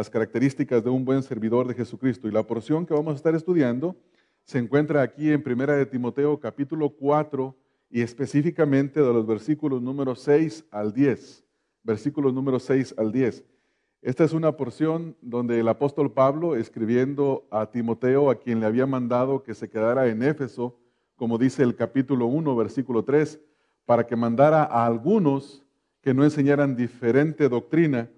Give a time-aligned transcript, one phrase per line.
[0.00, 2.26] las características de un buen servidor de Jesucristo.
[2.26, 3.94] Y la porción que vamos a estar estudiando
[4.44, 7.54] se encuentra aquí en Primera de Timoteo capítulo 4
[7.90, 11.44] y específicamente de los versículos número 6 al 10.
[11.82, 13.44] Versículos número 6 al 10.
[14.00, 18.86] Esta es una porción donde el apóstol Pablo, escribiendo a Timoteo, a quien le había
[18.86, 20.78] mandado que se quedara en Éfeso,
[21.14, 23.38] como dice el capítulo 1, versículo 3,
[23.84, 25.62] para que mandara a algunos
[26.00, 28.08] que no enseñaran diferente doctrina,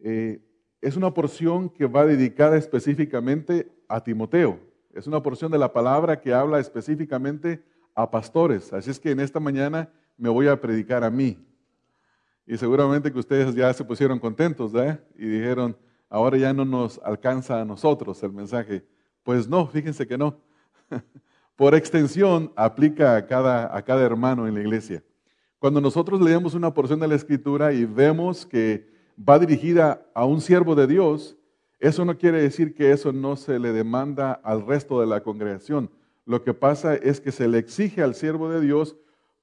[0.00, 0.40] eh,
[0.80, 4.60] es una porción que va dedicada específicamente a Timoteo.
[4.94, 7.62] Es una porción de la palabra que habla específicamente
[7.94, 8.72] a pastores.
[8.72, 11.38] Así es que en esta mañana me voy a predicar a mí.
[12.46, 14.98] Y seguramente que ustedes ya se pusieron contentos, ¿eh?
[15.16, 15.76] Y dijeron,
[16.08, 18.84] ahora ya no nos alcanza a nosotros el mensaje.
[19.22, 20.38] Pues no, fíjense que no.
[21.56, 25.02] Por extensión, aplica a cada, a cada hermano en la iglesia.
[25.58, 30.40] Cuando nosotros leemos una porción de la Escritura y vemos que va dirigida a un
[30.40, 31.36] siervo de Dios,
[31.78, 35.90] eso no quiere decir que eso no se le demanda al resto de la congregación.
[36.24, 38.96] Lo que pasa es que se le exige al siervo de Dios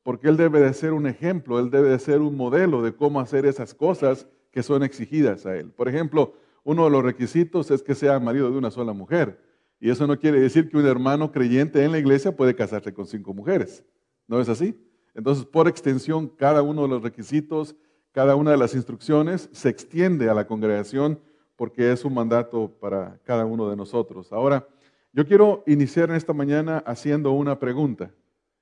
[0.04, 3.20] porque él debe de ser un ejemplo, él debe de ser un modelo de cómo
[3.20, 5.72] hacer esas cosas que son exigidas a él.
[5.72, 9.40] Por ejemplo, uno de los requisitos es que sea marido de una sola mujer.
[9.80, 13.06] Y eso no quiere decir que un hermano creyente en la iglesia puede casarse con
[13.06, 13.84] cinco mujeres.
[14.28, 14.78] ¿No es así?
[15.14, 17.76] Entonces, por extensión, cada uno de los requisitos
[18.14, 21.20] cada una de las instrucciones se extiende a la congregación
[21.56, 24.32] porque es un mandato para cada uno de nosotros.
[24.32, 24.68] Ahora,
[25.14, 28.12] yo quiero iniciar esta mañana haciendo una pregunta.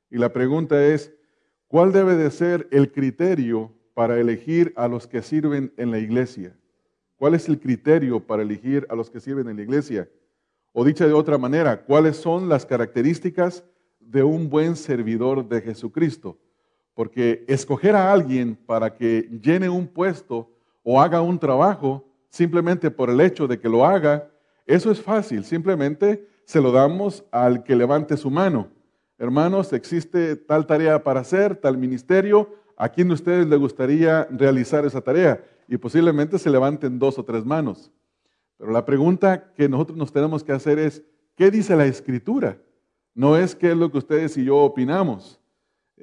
[0.10, 1.14] Y la pregunta es,
[1.68, 6.56] ¿cuál debe de ser el criterio para elegir a los que sirven en la iglesia?
[7.18, 10.10] ¿Cuál es el criterio para elegir a los que sirven en la iglesia?
[10.72, 13.66] O dicha de otra manera, ¿cuáles son las características
[14.00, 16.38] de un buen servidor de Jesucristo?
[16.94, 20.50] Porque escoger a alguien para que llene un puesto
[20.84, 24.30] o haga un trabajo simplemente por el hecho de que lo haga,
[24.66, 25.44] eso es fácil.
[25.44, 28.70] Simplemente se lo damos al que levante su mano.
[29.18, 32.56] Hermanos, existe tal tarea para hacer, tal ministerio.
[32.76, 35.44] ¿A quién de ustedes le gustaría realizar esa tarea?
[35.68, 37.92] Y posiblemente se levanten dos o tres manos.
[38.58, 41.04] Pero la pregunta que nosotros nos tenemos que hacer es,
[41.36, 42.58] ¿qué dice la escritura?
[43.14, 45.41] No es qué es lo que ustedes y yo opinamos.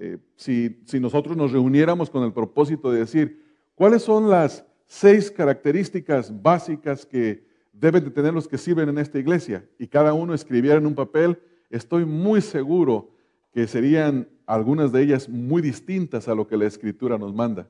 [0.01, 3.43] Eh, si, nosotros nos reuniéramos con el propósito de decir,
[3.75, 9.19] ¿cuáles son las seis características básicas que deben de tener los que sirven en esta
[9.19, 9.69] iglesia?
[9.77, 13.11] Y cada uno escribiera en un papel, estoy muy seguro
[13.51, 17.69] que serían algunas de ellas muy distintas a lo que la escritura nos manda.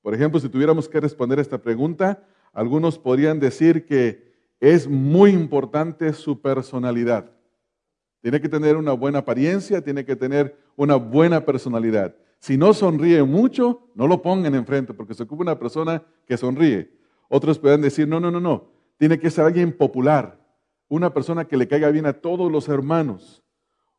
[0.00, 6.12] Por ejemplo, si tuviéramos que responder esta pregunta, algunos podrían decir que es muy importante
[6.12, 7.32] su personalidad.
[8.20, 12.14] Tiene que tener una buena apariencia, tiene que tener una buena personalidad.
[12.38, 16.90] Si no sonríe mucho, no lo pongan enfrente porque se ocupa una persona que sonríe.
[17.28, 18.70] Otros pueden decir, no, no, no, no.
[18.98, 20.38] Tiene que ser alguien popular,
[20.88, 23.42] una persona que le caiga bien a todos los hermanos.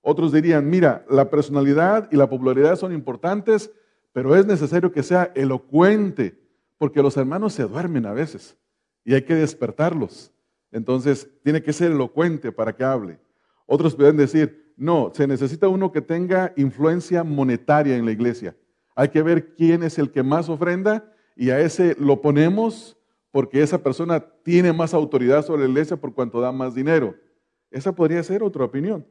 [0.01, 3.71] Otros dirían, mira, la personalidad y la popularidad son importantes,
[4.13, 6.39] pero es necesario que sea elocuente,
[6.77, 8.57] porque los hermanos se duermen a veces
[9.03, 10.31] y hay que despertarlos.
[10.71, 13.19] Entonces, tiene que ser elocuente para que hable.
[13.65, 18.55] Otros pueden decir, no, se necesita uno que tenga influencia monetaria en la iglesia.
[18.95, 22.97] Hay que ver quién es el que más ofrenda y a ese lo ponemos
[23.31, 27.15] porque esa persona tiene más autoridad sobre la iglesia por cuanto da más dinero.
[27.69, 29.05] Esa podría ser otra opinión.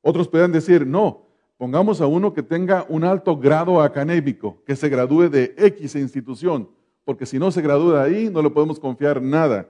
[0.00, 1.26] Otros pueden decir, no,
[1.58, 6.68] pongamos a uno que tenga un alto grado académico, que se gradúe de X institución,
[7.04, 9.68] porque si no se gradúa ahí no le podemos confiar nada.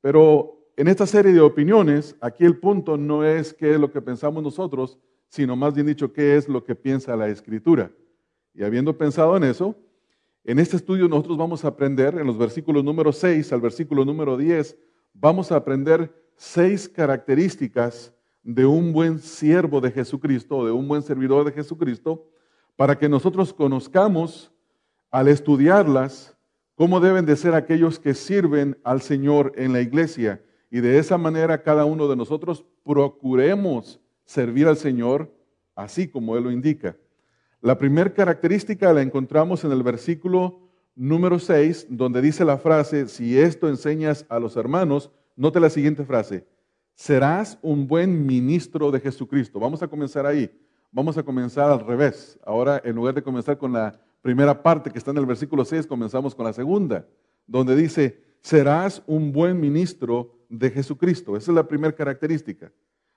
[0.00, 4.02] Pero en esta serie de opiniones, aquí el punto no es qué es lo que
[4.02, 4.98] pensamos nosotros,
[5.28, 7.92] sino más bien dicho, qué es lo que piensa la Escritura.
[8.54, 9.76] Y habiendo pensado en eso,
[10.42, 14.36] en este estudio nosotros vamos a aprender, en los versículos número 6 al versículo número
[14.36, 14.76] 10,
[15.12, 18.12] vamos a aprender seis características
[18.42, 22.28] de un buen siervo de Jesucristo, de un buen servidor de Jesucristo,
[22.76, 24.52] para que nosotros conozcamos,
[25.10, 26.36] al estudiarlas,
[26.74, 30.42] cómo deben de ser aquellos que sirven al Señor en la iglesia
[30.74, 35.32] y de esa manera cada uno de nosotros procuremos servir al Señor
[35.76, 36.96] así como Él lo indica.
[37.60, 40.58] La primera característica la encontramos en el versículo
[40.96, 46.04] número 6, donde dice la frase, si esto enseñas a los hermanos, note la siguiente
[46.04, 46.44] frase,
[46.92, 49.60] serás un buen ministro de Jesucristo.
[49.60, 50.50] Vamos a comenzar ahí,
[50.90, 52.36] vamos a comenzar al revés.
[52.44, 55.86] Ahora, en lugar de comenzar con la primera parte que está en el versículo 6,
[55.86, 57.06] comenzamos con la segunda,
[57.46, 61.36] donde dice, serás un buen ministro de Jesucristo.
[61.36, 62.72] Esa es la primera característica.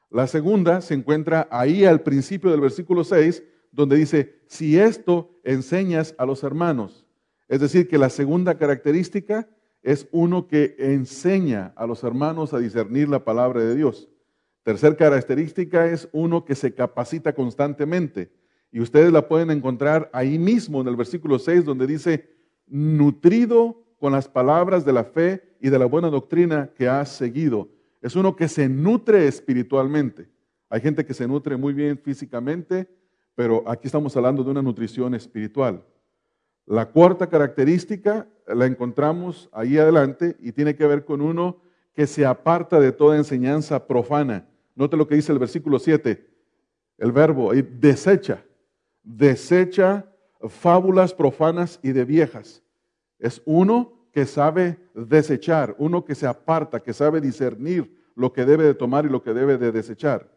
[0.09, 6.15] La segunda se encuentra ahí al principio del versículo 6, donde dice, si esto enseñas
[6.17, 7.05] a los hermanos.
[7.47, 9.49] Es decir, que la segunda característica
[9.81, 14.09] es uno que enseña a los hermanos a discernir la palabra de Dios.
[14.63, 18.31] Tercer característica es uno que se capacita constantemente.
[18.71, 22.29] Y ustedes la pueden encontrar ahí mismo en el versículo 6 donde dice,
[22.67, 27.69] nutrido con las palabras de la fe y de la buena doctrina que has seguido.
[28.01, 30.29] Es uno que se nutre espiritualmente.
[30.69, 32.87] Hay gente que se nutre muy bien físicamente,
[33.35, 35.83] pero aquí estamos hablando de una nutrición espiritual.
[36.65, 41.61] La cuarta característica la encontramos ahí adelante y tiene que ver con uno
[41.93, 44.47] que se aparta de toda enseñanza profana.
[44.75, 46.27] Note lo que dice el versículo 7,
[46.97, 48.43] el verbo, desecha,
[49.01, 50.05] desecha
[50.47, 52.63] fábulas profanas y de viejas.
[53.19, 58.63] Es uno que sabe desechar, uno que se aparta, que sabe discernir lo que debe
[58.63, 60.31] de tomar y lo que debe de desechar.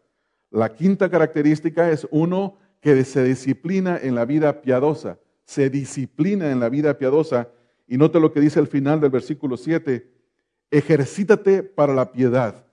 [0.51, 6.61] La quinta característica es uno que se disciplina en la vida piadosa, se disciplina en
[6.61, 7.49] la vida piadosa.
[7.87, 10.11] Y note lo que dice al final del versículo 7,
[10.71, 12.67] ejercítate para la piedad.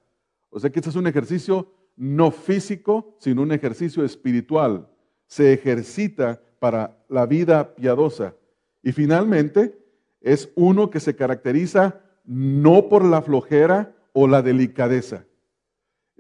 [0.49, 4.87] O sea que este es un ejercicio no físico, sino un ejercicio espiritual.
[5.25, 8.35] Se ejercita para la vida piadosa.
[8.83, 9.77] Y finalmente,
[10.21, 15.25] es uno que se caracteriza no por la flojera o la delicadeza.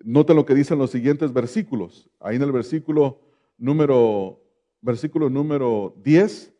[0.03, 2.09] Note lo que dicen los siguientes versículos.
[2.19, 3.19] Ahí en el versículo
[3.57, 4.39] número,
[4.81, 6.53] versículo número 10,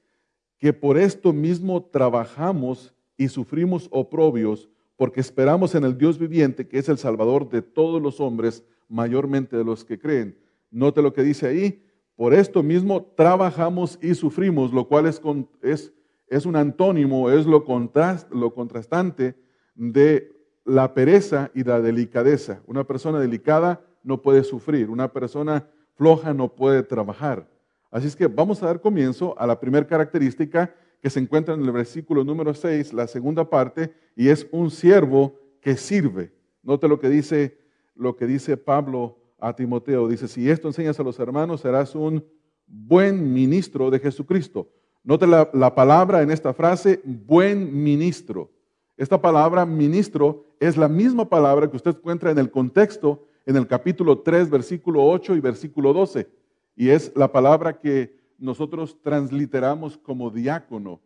[0.57, 6.79] que por esto mismo trabajamos y sufrimos oprobios, porque esperamos en el Dios viviente, que
[6.79, 10.37] es el Salvador de todos los hombres, mayormente de los que creen.
[10.71, 11.83] Note lo que dice ahí,
[12.15, 15.93] por esto mismo trabajamos y sufrimos, lo cual es,
[16.27, 19.35] es un antónimo, es lo, contrast, lo contrastante
[19.75, 20.31] de
[20.65, 22.61] la pereza y la delicadeza.
[22.67, 27.49] Una persona delicada no puede sufrir, una persona floja no puede trabajar.
[27.89, 31.61] Así es que vamos a dar comienzo a la primera característica que se encuentra en
[31.61, 36.33] el versículo número 6, la segunda parte, y es un siervo que sirve.
[36.63, 37.57] Note lo que dice,
[37.95, 40.07] lo que dice Pablo a Timoteo.
[40.07, 42.25] Dice, si esto enseñas a los hermanos, serás un
[42.65, 44.69] buen ministro de Jesucristo.
[45.03, 48.51] Note la, la palabra en esta frase, buen ministro.
[48.97, 53.65] Esta palabra ministro es la misma palabra que usted encuentra en el contexto en el
[53.65, 56.29] capítulo 3, versículo 8 y versículo 12.
[56.75, 60.99] Y es la palabra que nosotros transliteramos como diácono.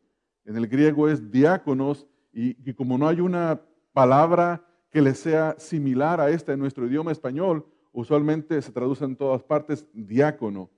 [0.43, 3.61] En el griego es diáconos y, y como no hay una
[3.93, 9.15] palabra que le sea similar a esta en nuestro idioma español, usualmente se traduce en
[9.15, 10.71] todas partes diácono.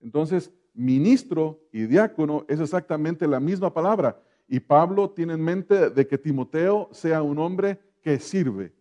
[0.00, 4.20] Entonces, ministro y diácono es exactamente la misma palabra.
[4.46, 8.72] Y Pablo tiene en mente de que Timoteo sea un hombre que sirve,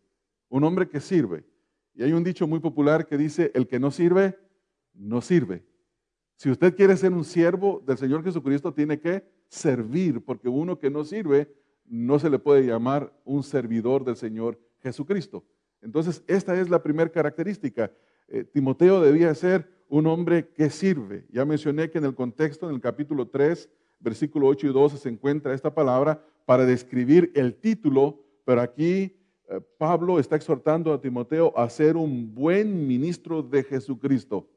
[0.50, 1.44] un hombre que sirve.
[1.94, 4.38] Y hay un dicho muy popular que dice, el que no sirve,
[4.94, 5.66] no sirve.
[6.36, 10.90] Si usted quiere ser un siervo del Señor Jesucristo, tiene que servir, porque uno que
[10.90, 11.52] no sirve,
[11.86, 15.44] no se le puede llamar un servidor del Señor Jesucristo.
[15.82, 17.92] Entonces, esta es la primera característica.
[18.28, 21.26] Eh, Timoteo debía ser un hombre que sirve.
[21.32, 23.70] Ya mencioné que en el contexto, en el capítulo 3,
[24.00, 29.18] versículo 8 y 12, se encuentra esta palabra para describir el título, pero aquí
[29.50, 34.50] eh, Pablo está exhortando a Timoteo a ser un buen ministro de Jesucristo.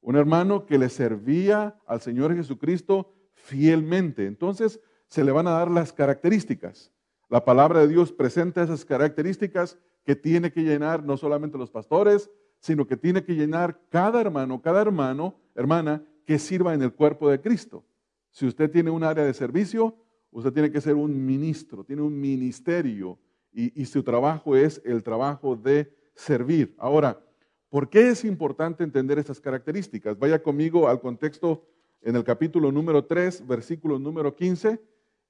[0.00, 4.26] Un hermano que le servía al Señor Jesucristo fielmente.
[4.26, 6.92] Entonces, se le van a dar las características.
[7.28, 12.30] La palabra de Dios presenta esas características que tiene que llenar no solamente los pastores,
[12.64, 17.28] sino que tiene que llenar cada hermano, cada hermano, hermana que sirva en el cuerpo
[17.28, 17.84] de Cristo.
[18.30, 19.94] Si usted tiene un área de servicio,
[20.30, 23.18] usted tiene que ser un ministro, tiene un ministerio
[23.52, 26.74] y, su trabajo es el trabajo de servir.
[26.78, 27.20] Ahora,
[27.68, 30.18] ¿por qué es importante entender estas características?
[30.18, 31.66] Vaya conmigo al contexto
[32.00, 34.80] en el capítulo número 3, versículo número 15,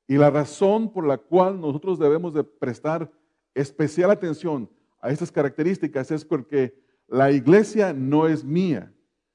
[0.06, 3.10] y la razón por la cual nosotros debemos de prestar
[3.54, 8.92] especial atención a estas características es porque la iglesia no es mía,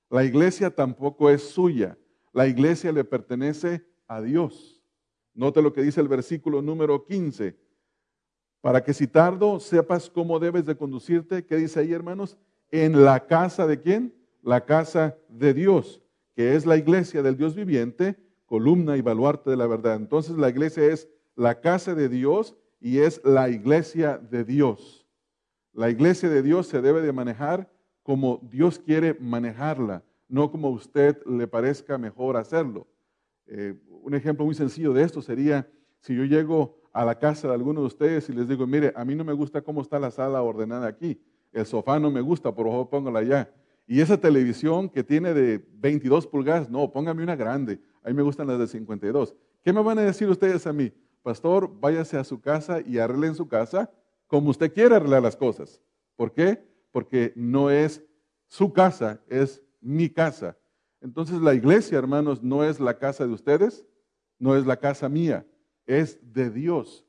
[0.10, 1.98] la iglesia tampoco es suya,
[2.34, 4.82] la iglesia le pertenece a Dios.
[5.34, 7.58] Note lo que dice el versículo número 15.
[8.62, 12.38] Para que si tardo sepas cómo debes de conducirte, ¿qué dice ahí hermanos?
[12.72, 14.14] En la casa de quién?
[14.42, 16.02] La casa de Dios,
[16.36, 19.96] que es la iglesia del Dios viviente, columna y baluarte de la verdad.
[19.96, 24.99] Entonces la iglesia es la casa de Dios y es la iglesia de Dios.
[25.74, 27.70] La iglesia de Dios se debe de manejar
[28.04, 32.88] como Dios quiere manejarla, no como a usted le parezca mejor hacerlo.
[33.46, 37.54] Eh, un ejemplo muy sencillo de esto sería si yo llego a la casa de
[37.54, 40.12] alguno de ustedes y les digo, mire, a mí no me gusta cómo está la
[40.12, 41.22] sala ordenada aquí,
[41.52, 43.54] el sofá no me gusta, por favor póngala allá.
[43.86, 48.22] Y esa televisión que tiene de 22 pulgadas, no, póngame una grande, a mí me
[48.22, 49.36] gustan las de 52.
[49.64, 50.92] ¿Qué me van a decir ustedes a mí?
[51.22, 53.92] pastor, váyase a su casa y arregle en su casa
[54.30, 55.82] como usted quiera arreglar las cosas.
[56.16, 56.64] ¿Por qué?
[56.92, 58.06] Porque no es
[58.48, 60.56] su casa, es mi casa.
[61.02, 63.86] Entonces la iglesia, hermanos, no es la casa de ustedes,
[64.38, 65.48] no es la casa mía,
[65.88, 67.06] es de Dios.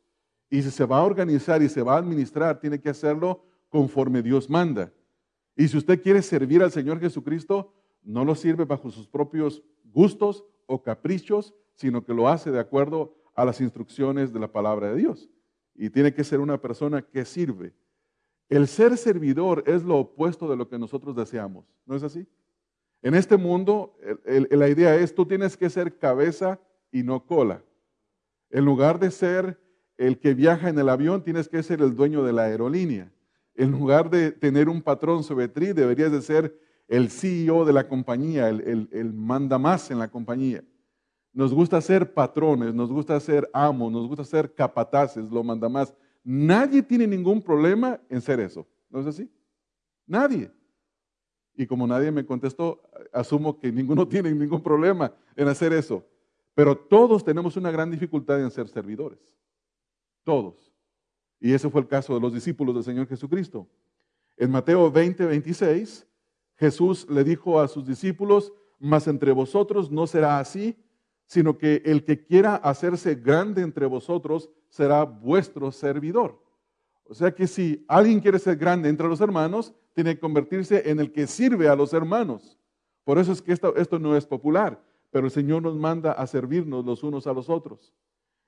[0.48, 4.22] Y si se va a organizar y se va a administrar, tiene que hacerlo conforme
[4.22, 4.90] Dios manda.
[5.54, 10.46] Y si usted quiere servir al Señor Jesucristo, no lo sirve bajo sus propios gustos
[10.64, 14.96] o caprichos, sino que lo hace de acuerdo a las instrucciones de la palabra de
[14.96, 15.28] Dios.
[15.82, 17.72] Y tiene que ser una persona que sirve.
[18.50, 22.26] El ser servidor es lo opuesto de lo que nosotros deseamos, ¿no es así?
[23.00, 23.96] En este mundo,
[24.26, 26.60] la idea es, tú tienes que ser cabeza
[26.92, 27.64] y no cola.
[28.50, 29.58] En lugar de ser
[29.96, 33.10] el que viaja en el avión, tienes que ser el dueño de la aerolínea.
[33.54, 37.88] En lugar de tener un patrón sobre ti, deberías de ser el CEO de la
[37.88, 40.62] compañía, el manda más en la compañía.
[41.32, 45.94] Nos gusta ser patrones, nos gusta ser amos, nos gusta ser capataces, lo manda más.
[46.24, 48.66] Nadie tiene ningún problema en ser eso.
[48.88, 49.30] ¿No es así?
[50.06, 50.50] Nadie.
[51.54, 52.82] Y como nadie me contestó,
[53.12, 56.04] asumo que ninguno tiene ningún problema en hacer eso.
[56.54, 59.20] Pero todos tenemos una gran dificultad en ser servidores.
[60.24, 60.72] Todos.
[61.38, 63.68] Y ese fue el caso de los discípulos del Señor Jesucristo.
[64.36, 66.06] En Mateo 20, 26,
[66.56, 70.76] Jesús le dijo a sus discípulos, mas entre vosotros no será así,
[71.30, 76.42] sino que el que quiera hacerse grande entre vosotros será vuestro servidor.
[77.04, 80.98] O sea que si alguien quiere ser grande entre los hermanos, tiene que convertirse en
[80.98, 82.58] el que sirve a los hermanos.
[83.04, 84.82] Por eso es que esto, no es popular,
[85.12, 87.94] pero el Señor nos manda a servirnos los unos a los otros.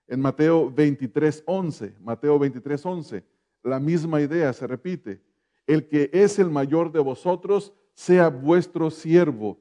[0.08, 3.24] En Mateo 23, 11, Mateo 23, 11,
[3.62, 5.22] la misma idea se repite.
[5.68, 9.60] El que es el mayor de vosotros sea vuestro siervo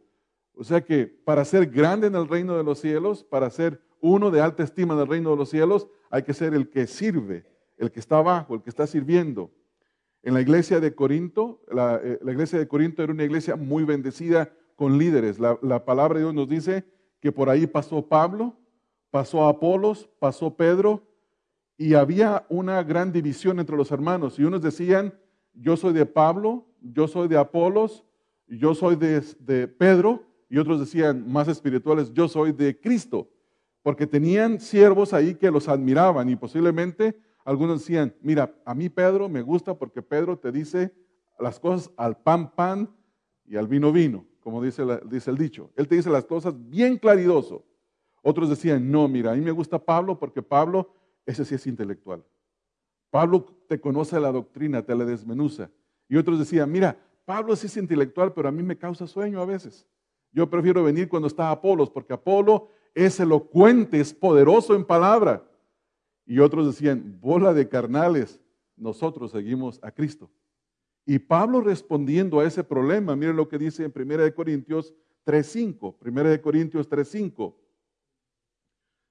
[0.56, 4.32] o sea que para ser grande en el reino de los cielos, para ser uno
[4.32, 7.46] de alta estima en el reino de los cielos, hay que ser el que sirve,
[7.78, 9.52] el que está abajo, el que está sirviendo.
[10.24, 14.54] En la iglesia de Corinto, la, eh, iglesia de Corinto era una iglesia muy bendecida
[14.76, 15.40] con líderes.
[15.40, 16.84] La, la palabra de Dios nos dice
[17.20, 18.56] que por ahí pasó Pablo,
[19.10, 21.04] pasó Apolos, pasó Pedro,
[21.78, 24.38] y había una gran división entre los hermanos.
[24.38, 25.18] Y unos decían,
[25.54, 28.06] yo soy de Pablo, yo soy de Apolos,
[28.48, 33.30] yo soy de Pedro, y otros decían, más espirituales, yo soy de Cristo,
[33.82, 39.30] porque tenían siervos ahí que los admiraban y posiblemente algunos decían, mira, a mí Pedro
[39.30, 40.94] me gusta porque Pedro te dice
[41.40, 42.94] las cosas al pan pan
[43.46, 45.72] y al vino vino, como dice, dice el dicho.
[45.78, 47.64] Él te dice las cosas bien claridoso.
[48.22, 50.94] Otros decían, no, mira, a mí me gusta Pablo porque Pablo,
[51.26, 52.26] ese sí es intelectual.
[53.10, 55.72] Pablo te conoce la doctrina, te la desmenuza.
[56.10, 59.46] Y otros decían, mira, Pablo sí es intelectual, pero a mí me causa sueño a
[59.46, 59.88] veces.
[60.32, 65.46] Yo prefiero venir cuando está Apolos, porque Apolo es elocuente, es poderoso en palabra.
[66.26, 68.42] Y otros decían, bola de carnales,
[68.78, 70.30] nosotros seguimos a Cristo.
[71.06, 74.94] Y Pablo respondiendo a ese problema, miren lo que dice en 1 Corintios
[75.26, 77.56] 3.5, 1 Corintios 3.5.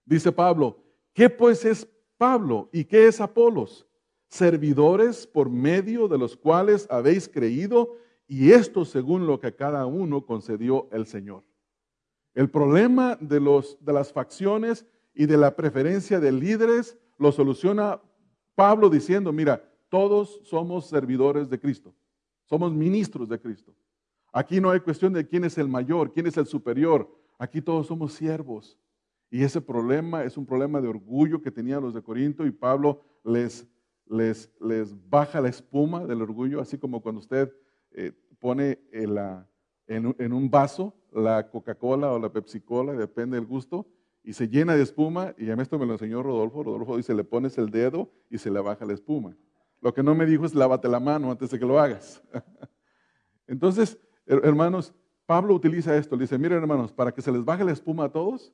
[0.04, 1.86] Dice Pablo, ¿qué pues es
[2.16, 3.86] Pablo y qué es Apolos?
[4.28, 7.96] Servidores por medio de los cuales habéis creído
[8.30, 11.42] y esto según lo que cada uno concedió el Señor.
[12.32, 18.00] El problema de, los, de las facciones y de la preferencia de líderes lo soluciona
[18.54, 21.92] Pablo diciendo, mira, todos somos servidores de Cristo,
[22.44, 23.74] somos ministros de Cristo.
[24.32, 27.88] Aquí no hay cuestión de quién es el mayor, quién es el superior, aquí todos
[27.88, 28.78] somos siervos.
[29.28, 33.02] Y ese problema es un problema de orgullo que tenían los de Corinto y Pablo
[33.24, 33.66] les,
[34.06, 37.52] les, les baja la espuma del orgullo, así como cuando usted
[37.92, 43.86] eh, pone en, un vaso la Coca-Cola o la Pepsi-Cola, depende del gusto,
[44.22, 47.14] y se llena de espuma, y a mí esto me lo enseñó Rodolfo, Rodolfo dice,
[47.14, 49.36] le pones el dedo y se le baja la espuma.
[49.80, 52.22] Lo que no me dijo es lávate la mano antes de que lo hagas.
[53.46, 54.94] Entonces, hermanos,
[55.26, 58.12] Pablo utiliza esto, le dice, miren hermanos, para que se les baje la espuma a
[58.12, 58.52] todos,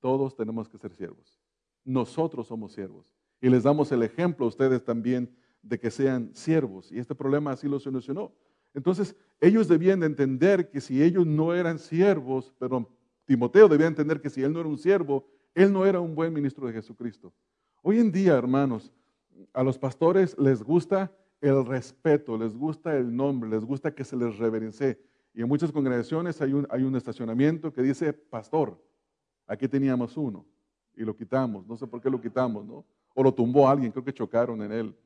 [0.00, 1.40] todos tenemos que ser siervos.
[1.84, 3.14] Nosotros somos siervos.
[3.40, 6.90] Y les damos el ejemplo a ustedes también de que sean siervos.
[6.90, 8.32] Y este problema así lo solucionó.
[8.76, 12.86] Entonces, ellos debían de entender que si ellos no eran siervos, pero
[13.24, 16.30] Timoteo debía entender que si él no era un siervo, él no era un buen
[16.30, 17.32] ministro de Jesucristo.
[17.82, 18.92] Hoy en día, hermanos,
[19.54, 24.14] a los pastores les gusta el respeto, les gusta el nombre, les gusta que se
[24.14, 25.00] les reverencie.
[25.32, 28.78] Y en muchas congregaciones hay un, hay un estacionamiento que dice pastor.
[29.46, 30.44] Aquí teníamos uno
[30.94, 31.66] y lo quitamos.
[31.66, 32.84] No sé por qué lo quitamos, ¿no?
[33.14, 34.96] O lo tumbó alguien, creo que chocaron en él.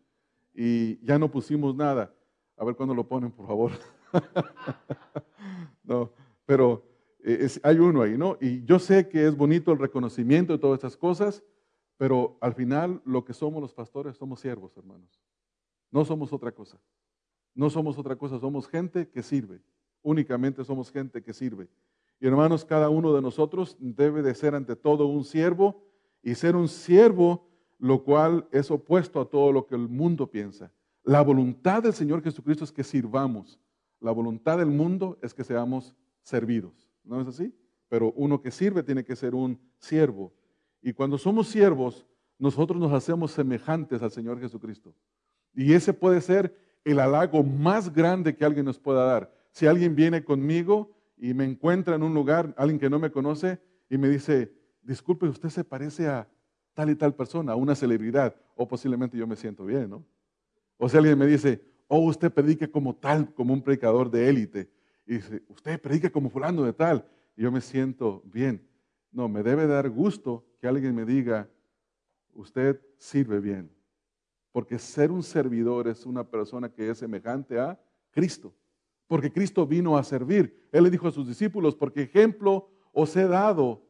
[0.52, 2.12] Y ya no pusimos nada.
[2.60, 3.72] A ver cuándo lo ponen, por favor.
[5.82, 6.12] no,
[6.44, 6.84] pero
[7.24, 8.36] eh, hay uno ahí, ¿no?
[8.38, 11.42] Y yo sé que es bonito el reconocimiento de todas estas cosas,
[11.96, 15.22] Pero al final lo que somos los pastores somos siervos, hermanos.
[15.90, 16.78] No somos otra cosa.
[17.54, 19.62] No somos otra cosa, somos gente que sirve.
[20.02, 21.66] Únicamente somos gente que sirve.
[22.20, 25.82] Y hermanos, cada uno de nosotros debe de ser ante todo un siervo
[26.22, 27.48] y ser un siervo,
[27.78, 30.70] lo cual es opuesto a todo lo que el mundo piensa.
[31.10, 33.58] La voluntad del Señor Jesucristo es que sirvamos.
[33.98, 36.88] La voluntad del mundo es que seamos servidos.
[37.02, 37.52] ¿No es así?
[37.88, 40.32] Pero uno que sirve tiene que ser un siervo.
[40.80, 42.06] Y cuando somos siervos,
[42.38, 44.94] nosotros nos hacemos semejantes al Señor Jesucristo.
[45.52, 49.34] Y ese puede ser el halago más grande que alguien nos pueda dar.
[49.50, 53.58] Si alguien viene conmigo y me encuentra en un lugar, alguien que no me conoce,
[53.88, 56.28] y me dice, disculpe, usted se parece a
[56.72, 60.04] tal y tal persona, a una celebridad, o posiblemente yo me siento bien, ¿no?
[60.82, 64.70] O si alguien me dice, oh, usted predica como tal, como un predicador de élite,
[65.06, 67.06] y dice, usted predica como fulano de tal,
[67.36, 68.66] y yo me siento bien.
[69.12, 71.50] No, me debe dar gusto que alguien me diga,
[72.32, 73.70] usted sirve bien.
[74.52, 77.78] Porque ser un servidor es una persona que es semejante a
[78.10, 78.54] Cristo.
[79.06, 80.66] Porque Cristo vino a servir.
[80.72, 83.86] Él le dijo a sus discípulos, porque ejemplo os he dado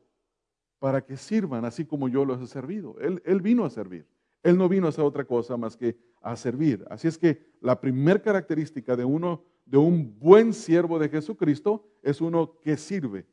[0.80, 2.98] para que sirvan así como yo los he servido.
[2.98, 4.08] Él, él vino a servir.
[4.42, 6.84] Él no vino a hacer otra cosa más que a servir.
[6.90, 12.20] Así es que la primera característica de uno, de un buen siervo de Jesucristo, es
[12.20, 13.26] uno que sirve.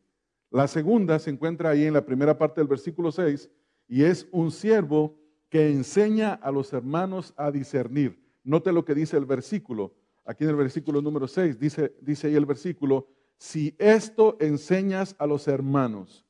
[0.49, 3.49] La segunda se encuentra ahí en la primera parte del versículo 6
[3.87, 5.17] y es un siervo
[5.49, 8.21] que enseña a los hermanos a discernir.
[8.43, 9.93] Note lo que dice el versículo.
[10.25, 15.27] Aquí en el versículo número 6 dice, dice ahí el versículo, si esto enseñas a
[15.27, 16.25] los hermanos.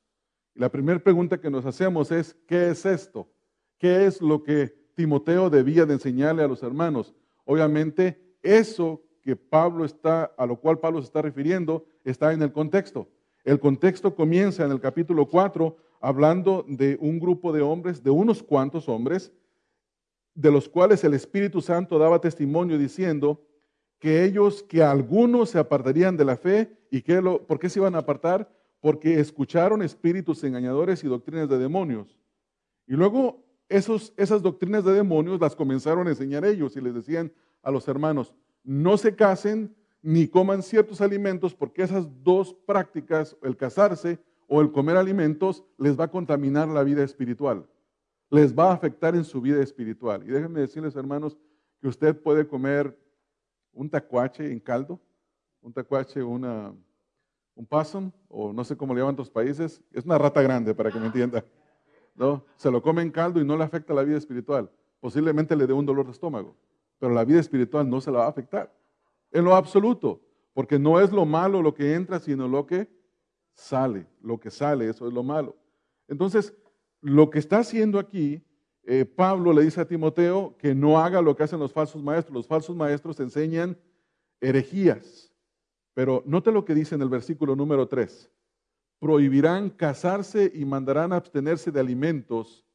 [0.53, 3.29] la primera pregunta que nos hacemos es, ¿qué es esto?
[3.77, 7.13] ¿Qué es lo que Timoteo debía de enseñarle a los hermanos?
[7.46, 12.51] Obviamente, eso que Pablo está, a lo cual Pablo se está refiriendo, está en el
[12.51, 13.10] contexto.
[13.43, 18.43] El contexto comienza en el capítulo 4 hablando de un grupo de hombres, de unos
[18.43, 19.31] cuantos hombres,
[20.34, 23.43] de los cuales el Espíritu Santo daba testimonio diciendo
[24.00, 27.79] que ellos, que algunos se apartarían de la fe, ¿y que lo, por qué se
[27.79, 28.51] iban a apartar?
[28.79, 32.16] Porque escucharon espíritus engañadores y doctrinas de demonios.
[32.85, 37.72] Y luego esas doctrinas de demonios las comenzaron a enseñar ellos y les decían a
[37.72, 44.20] los hermanos, no se casen ni coman ciertos alimentos porque esas dos prácticas, el casarse
[44.48, 47.68] o el comer alimentos, les va a contaminar la vida espiritual.
[48.30, 50.24] Les va a afectar en su vida espiritual.
[50.24, 51.38] Y déjenme decirles, hermanos,
[51.82, 52.98] que usted puede comer
[53.74, 55.00] un tacuache en caldo,
[55.62, 56.74] un tacuache, una,
[57.56, 59.82] un possum, o no sé cómo le llaman en otros países.
[59.92, 61.44] Es una rata grande, para que me entienda.
[62.18, 62.44] ¿No?
[62.58, 64.70] Se lo come en caldo y no le afecta la vida espiritual.
[65.00, 66.56] Posiblemente le dé un dolor de estómago,
[67.00, 68.74] pero la vida espiritual no se la va a afectar.
[69.32, 70.20] En lo absoluto,
[70.53, 72.90] porque no es lo malo lo que entra, sino lo que
[73.53, 74.08] sale.
[74.22, 75.56] Lo que sale, eso es lo malo.
[76.08, 76.53] Entonces,
[77.01, 78.44] lo que está haciendo aquí,
[78.84, 82.36] eh, Pablo le dice a Timoteo que no haga lo que hacen los falsos maestros.
[82.36, 83.77] Los falsos maestros enseñan
[84.42, 85.32] herejías.
[85.94, 88.32] Pero note lo que dice en el versículo número 3.
[89.00, 92.66] Prohibirán casarse y mandarán abstenerse de alimentos.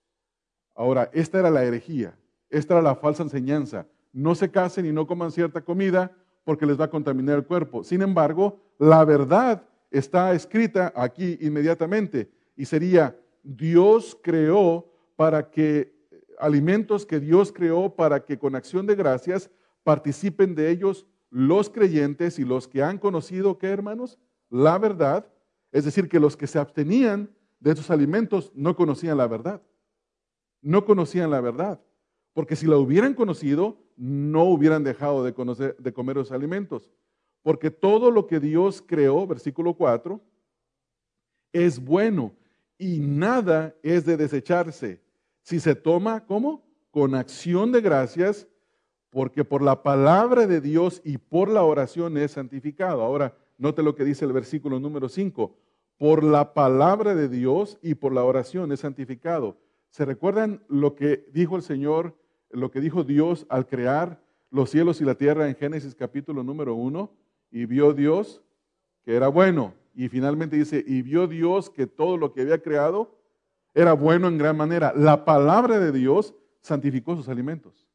[0.74, 2.16] Ahora, esta era la herejía,
[2.48, 3.86] esta era la falsa enseñanza.
[4.12, 6.12] No se casen y no coman cierta comida
[6.44, 7.84] porque les va a contaminar el cuerpo.
[7.84, 15.92] Sin embargo, la verdad está escrita aquí inmediatamente y sería, Dios creó para que
[16.38, 19.50] alimentos que Dios creó para que con acción de gracias
[19.84, 24.18] participen de ellos los creyentes y los que han conocido, ¿qué hermanos?
[24.50, 25.26] La verdad.
[25.72, 29.62] Es decir, que los que se abstenían de esos alimentos no conocían la verdad.
[30.60, 31.80] No conocían la verdad.
[32.34, 35.32] Porque si la hubieran conocido, no hubieran dejado de,
[35.92, 36.90] comer los alimentos.
[37.42, 40.20] Porque todo lo que Dios creó, versículo 4,
[41.52, 42.32] es bueno
[42.78, 45.00] y nada es de desecharse.
[45.42, 46.64] Si se toma, ¿cómo?
[46.90, 48.46] Con acción de gracias,
[49.10, 53.02] porque por la palabra de Dios y por la oración es santificado.
[53.02, 55.56] Ahora, note lo que dice el versículo número 5.
[55.96, 59.56] Por la palabra de Dios y por la oración es santificado.
[59.88, 62.14] ¿Se recuerdan lo que dijo el Señor
[62.52, 66.74] lo que dijo Dios al crear los cielos y la tierra en Génesis capítulo número
[66.74, 67.10] 1,
[67.50, 68.42] y vio Dios
[69.02, 69.74] que era bueno.
[69.94, 73.18] Y finalmente dice, y vio Dios que todo lo que había creado
[73.74, 74.92] era bueno en gran manera.
[74.94, 77.88] La palabra de Dios santificó sus alimentos.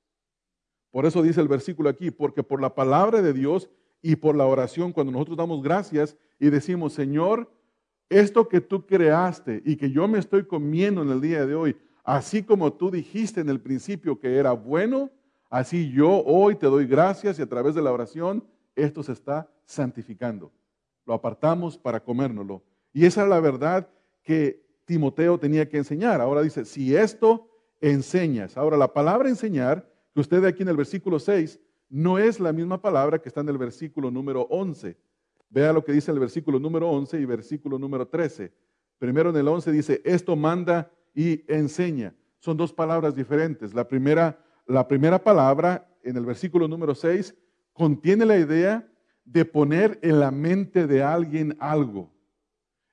[0.92, 3.70] Por eso dice el versículo aquí, porque por la palabra de Dios
[4.02, 7.52] y por la oración, cuando nosotros damos gracias y decimos, Señor,
[8.10, 11.76] esto que tú creaste y que yo me estoy comiendo en el día de hoy,
[12.08, 15.12] Así como tú dijiste en el principio que era bueno,
[15.50, 19.52] así yo hoy te doy gracias y a través de la oración esto se está
[19.66, 20.54] santificando.
[21.06, 22.64] Lo apartamos para comérnoslo.
[22.94, 23.90] Y esa es la verdad
[24.24, 26.22] que Timoteo tenía que enseñar.
[26.22, 27.50] Ahora dice, si esto
[27.82, 28.56] enseñas.
[28.56, 32.82] Ahora, la palabra enseñar, que usted aquí en el versículo 6, no es la misma
[32.82, 34.98] palabra que está en el versículo número 11.
[35.50, 38.52] Vea lo que dice el versículo número 11 y versículo número 13.
[39.00, 42.14] Primero en el 11 dice, esto manda y enseña.
[42.40, 43.74] Son dos palabras diferentes.
[43.74, 47.36] La primera, la primera palabra en el versículo número 6
[47.74, 48.88] contiene la idea
[49.24, 52.12] de poner en la mente de alguien algo.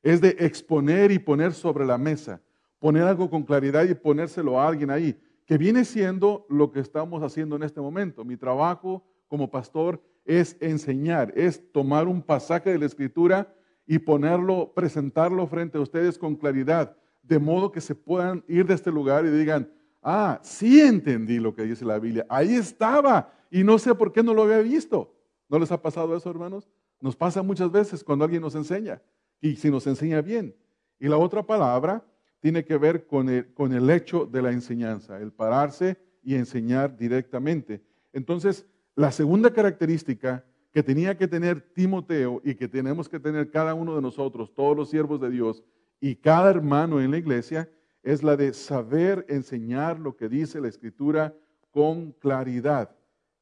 [0.03, 2.43] Es de exponer y poner sobre la mesa,
[2.79, 7.23] poner algo con claridad y ponérselo a alguien ahí, que viene siendo lo que estamos
[7.23, 8.25] haciendo en este momento.
[8.25, 13.55] Mi trabajo como pastor es enseñar, es tomar un pasaje de la escritura
[13.87, 18.75] y ponerlo, presentarlo frente a ustedes con claridad, de modo que se puedan ir de
[18.75, 19.71] este lugar y digan,
[20.03, 24.23] ah, sí entendí lo que dice la Biblia, ahí estaba y no sé por qué
[24.23, 25.15] no lo había visto.
[25.49, 26.69] ¿No les ha pasado eso, hermanos?
[27.01, 29.03] Nos pasa muchas veces cuando alguien nos enseña
[29.41, 30.57] y si nos enseña bien.
[30.99, 32.03] Y la otra palabra
[32.45, 36.95] tiene que ver con el, con el hecho de la enseñanza, el pararse y enseñar
[36.95, 37.81] directamente.
[38.13, 43.73] Entonces, la segunda característica que tenía que tener Timoteo y que tenemos que tener cada
[43.73, 45.65] uno de nosotros, todos los siervos de Dios
[46.03, 47.71] y cada hermano en la iglesia,
[48.03, 51.35] es la de saber enseñar lo que dice la escritura
[51.71, 52.95] con claridad.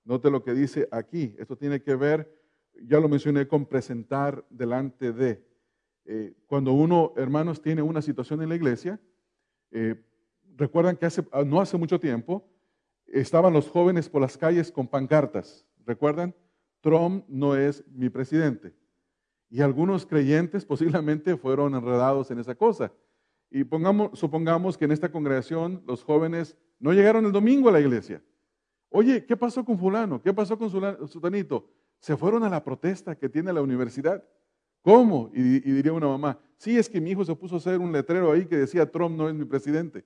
[0.04, 1.34] Note lo que dice aquí.
[1.40, 2.32] Esto tiene que ver,
[2.80, 5.42] ya lo mencioné, con presentar delante de.
[6.04, 9.00] Eh, cuando uno, hermanos, tiene una situación en la iglesia,
[9.70, 9.94] eh,
[10.56, 12.48] recuerdan que hace, no hace mucho tiempo
[13.06, 15.66] estaban los jóvenes por las calles con pancartas.
[15.84, 16.34] ¿Recuerdan?
[16.80, 18.74] Trump no es mi presidente.
[19.50, 22.92] Y algunos creyentes posiblemente fueron enredados en esa cosa.
[23.50, 27.80] Y pongamos, supongamos que en esta congregación los jóvenes no llegaron el domingo a la
[27.80, 28.22] iglesia.
[28.88, 30.22] Oye, ¿qué pasó con fulano?
[30.22, 30.70] ¿Qué pasó con
[31.08, 31.68] sutanito?
[31.98, 34.24] Se fueron a la protesta que tiene la universidad.
[34.82, 35.30] ¿Cómo?
[35.32, 38.32] Y, diría una mamá, sí, es que mi hijo se puso a hacer un letrero
[38.32, 40.04] ahí que decía Trump no es mi presidente.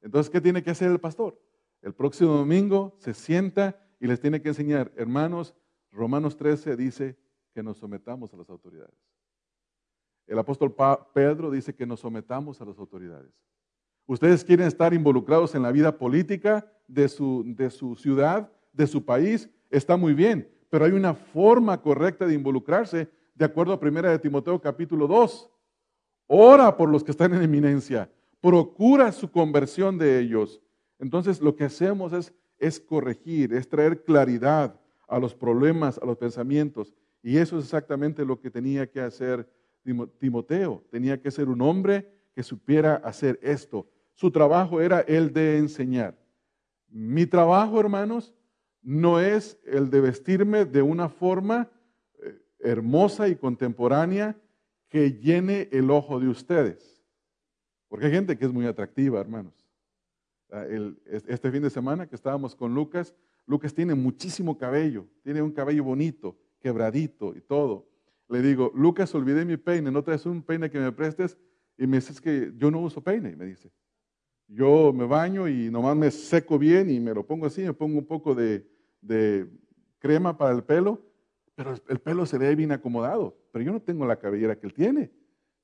[0.00, 1.38] Entonces, ¿qué tiene que hacer el pastor?
[1.80, 5.54] El próximo domingo se sienta y les tiene que enseñar, hermanos,
[5.90, 7.16] Romanos 13 dice
[7.52, 8.94] que nos sometamos a las autoridades.
[10.26, 10.74] El apóstol
[11.12, 13.32] Pedro dice que nos sometamos a las autoridades.
[14.06, 19.04] Ustedes quieren estar involucrados en la vida política de su, de su ciudad, de su
[19.04, 24.02] país, está muy bien, pero hay una forma correcta de involucrarse de acuerdo a 1
[24.02, 25.50] de Timoteo capítulo 2.
[26.26, 30.60] Ora por los que están en eminencia, procura su conversión de ellos.
[30.98, 36.16] Entonces lo que hacemos es, es corregir, es traer claridad a los problemas, a los
[36.16, 36.94] pensamientos.
[37.22, 39.48] Y eso es exactamente lo que tenía que hacer
[40.18, 40.84] Timoteo.
[40.90, 43.86] Tenía que ser un hombre que supiera hacer esto.
[44.14, 46.16] Su trabajo era el de enseñar.
[46.88, 48.34] Mi trabajo, hermanos,
[48.82, 51.70] no es el de vestirme de una forma
[52.62, 54.40] hermosa y contemporánea
[54.88, 57.02] que llene el ojo de ustedes.
[57.88, 59.66] Porque hay gente que es muy atractiva, hermanos.
[60.50, 60.66] Ah,
[61.06, 63.14] este fin de semana que estábamos con Lucas,
[63.46, 67.88] Lucas tiene muchísimo cabello, tiene un cabello bonito, quebradito y todo.
[68.28, 71.38] Le digo, Lucas, olvidé mi peine, ¿no traes un peine que me prestes?
[71.76, 73.70] Y me dice, que yo no uso peine, me dice.
[74.46, 77.98] Yo me baño y nomás me seco bien y me lo pongo así, me pongo
[77.98, 78.66] un poco de,
[79.98, 81.00] crema para el pelo,
[81.54, 83.36] pero el pelo se ve bien acomodado.
[83.52, 85.10] Pero yo no tengo la cabellera que él tiene.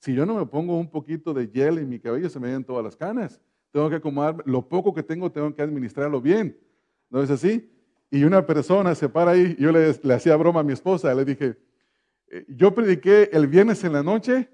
[0.00, 2.64] Si yo no me pongo un poquito de gel en mi cabello, se me ven
[2.64, 3.40] todas las canas.
[3.72, 6.58] Tengo que acomodar, lo poco que tengo, tengo que administrarlo bien.
[7.10, 7.70] ¿No es así?
[8.10, 11.24] Y una persona se para ahí, yo le, le hacía broma a mi esposa, le
[11.24, 11.58] dije,
[12.30, 14.48] eh, yo prediqué el viernes en la noche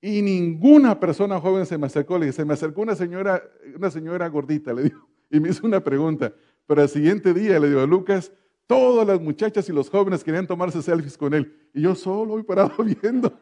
[0.00, 2.18] y ninguna persona joven se me acercó.
[2.18, 3.42] Le dije, se me acercó una señora,
[3.76, 6.32] una señora gordita, le digo, y me hizo una pregunta.
[6.66, 8.32] Pero al siguiente día le digo Lucas,
[8.68, 11.52] todas las muchachas y los jóvenes querían tomarse selfies con él.
[11.74, 13.32] Y yo solo voy parado viendo.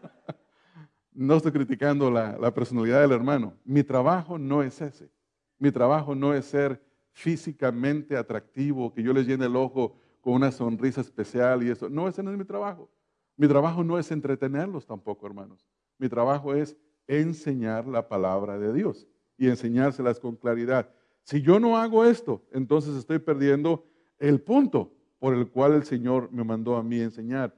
[1.13, 3.55] No estoy criticando la, la personalidad del hermano.
[3.65, 5.11] Mi trabajo no es ese.
[5.59, 6.81] Mi trabajo no es ser
[7.13, 11.89] físicamente atractivo, que yo les llene el ojo con una sonrisa especial y eso.
[11.91, 12.91] No, ese no es mi trabajo.
[13.37, 15.67] Mi trabajo no es entretenerlos tampoco, hermanos.
[15.99, 20.89] Mi trabajo es enseñar la palabra de Dios y enseñárselas con claridad.
[21.23, 23.85] Si yo no hago esto, entonces estoy perdiendo
[24.19, 27.55] el punto por el cual el Señor me mandó a mí enseñar.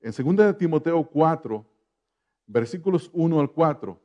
[0.00, 1.66] En 2 Timoteo 4,
[2.46, 4.00] versículos 1 al 4,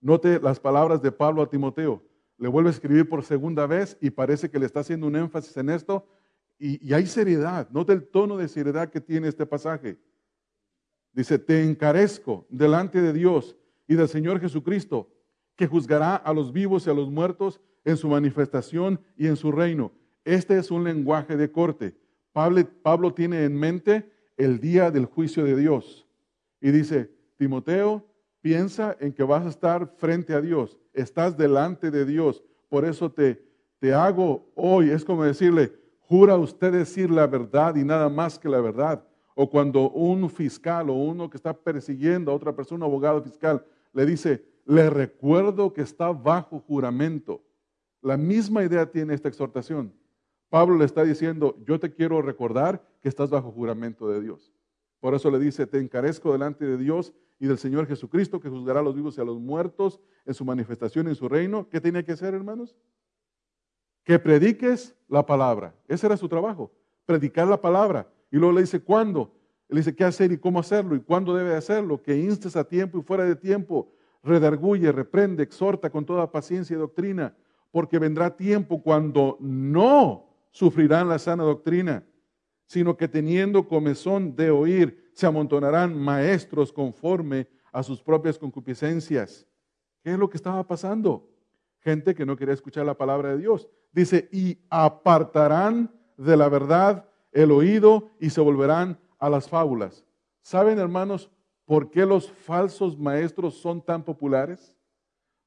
[0.00, 2.02] note las palabras de Pablo a Timoteo.
[2.38, 5.56] Le vuelve a escribir por segunda vez y parece que le está haciendo un énfasis
[5.56, 6.06] en esto.
[6.58, 7.68] Y, y hay seriedad.
[7.70, 9.98] Note el tono de seriedad que tiene este pasaje.
[11.12, 15.10] Dice, te encarezco delante de Dios y del Señor Jesucristo,
[15.56, 19.52] que juzgará a los vivos y a los muertos en su manifestación y en su
[19.52, 19.92] reino.
[20.24, 21.94] Este es un lenguaje de corte.
[22.32, 26.06] Pablo, tiene en mente el día del juicio de Dios.
[26.60, 28.06] Y dice, Timoteo,
[28.40, 33.10] piensa en que vas a estar frente a Dios, estás delante de Dios, por eso
[33.10, 33.44] te,
[33.78, 38.48] te hago hoy, es como decirle, jura usted decir la verdad y nada más que
[38.48, 39.04] la verdad.
[39.34, 44.06] O cuando un fiscal o uno que está persiguiendo a otra persona, abogado fiscal, le
[44.06, 47.42] dice, le recuerdo que está bajo juramento.
[48.00, 49.92] La misma idea tiene esta exhortación.
[50.52, 54.52] Pablo le está diciendo, yo te quiero recordar que estás bajo juramento de Dios.
[55.00, 58.80] Por eso le dice, te encarezco delante de Dios y del Señor Jesucristo, que juzgará
[58.80, 61.70] a los vivos y a los muertos en su manifestación en su reino.
[61.70, 62.76] ¿Qué tenía que hacer, hermanos?
[64.04, 65.74] Que prediques la palabra.
[65.88, 66.70] Ese era su trabajo,
[67.06, 68.06] predicar la palabra.
[68.30, 69.32] Y luego le dice, ¿cuándo?
[69.70, 70.94] Él dice, ¿qué hacer y cómo hacerlo?
[70.94, 72.02] ¿Y cuándo debe hacerlo?
[72.02, 73.90] Que instes a tiempo y fuera de tiempo,
[74.22, 77.34] redarguye, reprende, exhorta con toda paciencia y doctrina,
[77.70, 82.06] porque vendrá tiempo cuando no sufrirán la sana doctrina
[82.72, 89.46] sino que teniendo comezón de oír, se amontonarán maestros conforme a sus propias concupiscencias.
[90.02, 91.28] ¿Qué es lo que estaba pasando?
[91.80, 93.68] Gente que no quería escuchar la palabra de Dios.
[93.92, 100.06] Dice, y apartarán de la verdad el oído y se volverán a las fábulas.
[100.40, 101.30] ¿Saben, hermanos,
[101.66, 104.74] por qué los falsos maestros son tan populares?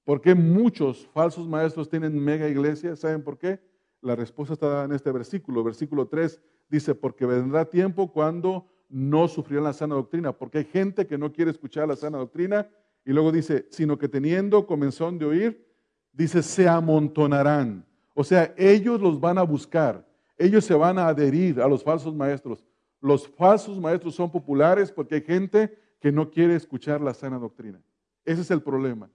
[0.04, 3.00] ¿Por qué muchos falsos maestros tienen mega iglesias?
[3.00, 3.60] ¿Saben por qué?
[4.06, 6.40] La respuesta está en este versículo, versículo 3
[6.70, 11.34] dice, porque vendrá tiempo cuando no sufrirán la sana doctrina, porque hay gente que no
[11.34, 12.70] quiere escuchar la sana doctrina,
[13.04, 15.68] y luego dice, sino que teniendo comenzón de oír,
[16.14, 17.84] dice, se amontonarán.
[18.14, 22.14] O sea, ellos los van a buscar, ellos se van a adherir a los falsos
[22.14, 22.64] maestros.
[23.02, 27.82] Los falsos maestros son populares porque hay gente que no quiere escuchar la sana doctrina.
[28.24, 29.10] Ese es el problema.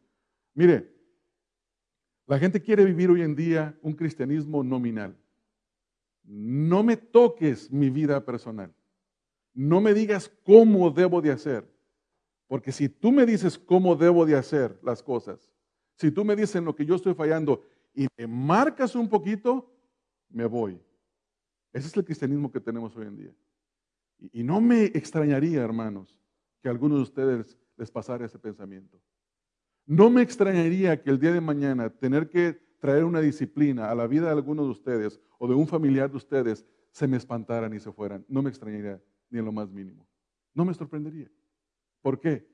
[0.52, 0.92] Mire,
[2.30, 5.16] la gente quiere vivir hoy en día un cristianismo nominal
[6.30, 8.72] no me toques mi vida personal.
[9.52, 11.68] No me digas cómo debo de hacer.
[12.46, 15.52] Porque si tú me dices cómo debo de hacer las cosas,
[15.96, 17.64] si tú me dices en lo que yo estoy fallando
[17.94, 19.72] y me marcas un poquito,
[20.28, 20.80] me voy.
[21.72, 23.34] Ese es el cristianismo que tenemos hoy en día.
[24.32, 26.16] Y, no me extrañaría, hermanos,
[26.62, 29.00] que a algunos de ustedes les pasara ese pensamiento.
[29.90, 34.06] No me extrañaría que el día de mañana tener que traer una disciplina a la
[34.06, 37.80] vida de algunos de ustedes o de un familiar de ustedes, se me espantaran y
[37.80, 38.24] se fueran.
[38.28, 40.06] No me extrañaría ni en lo más mínimo.
[40.54, 41.28] No me sorprendería.
[42.02, 42.46] ¿Por qué?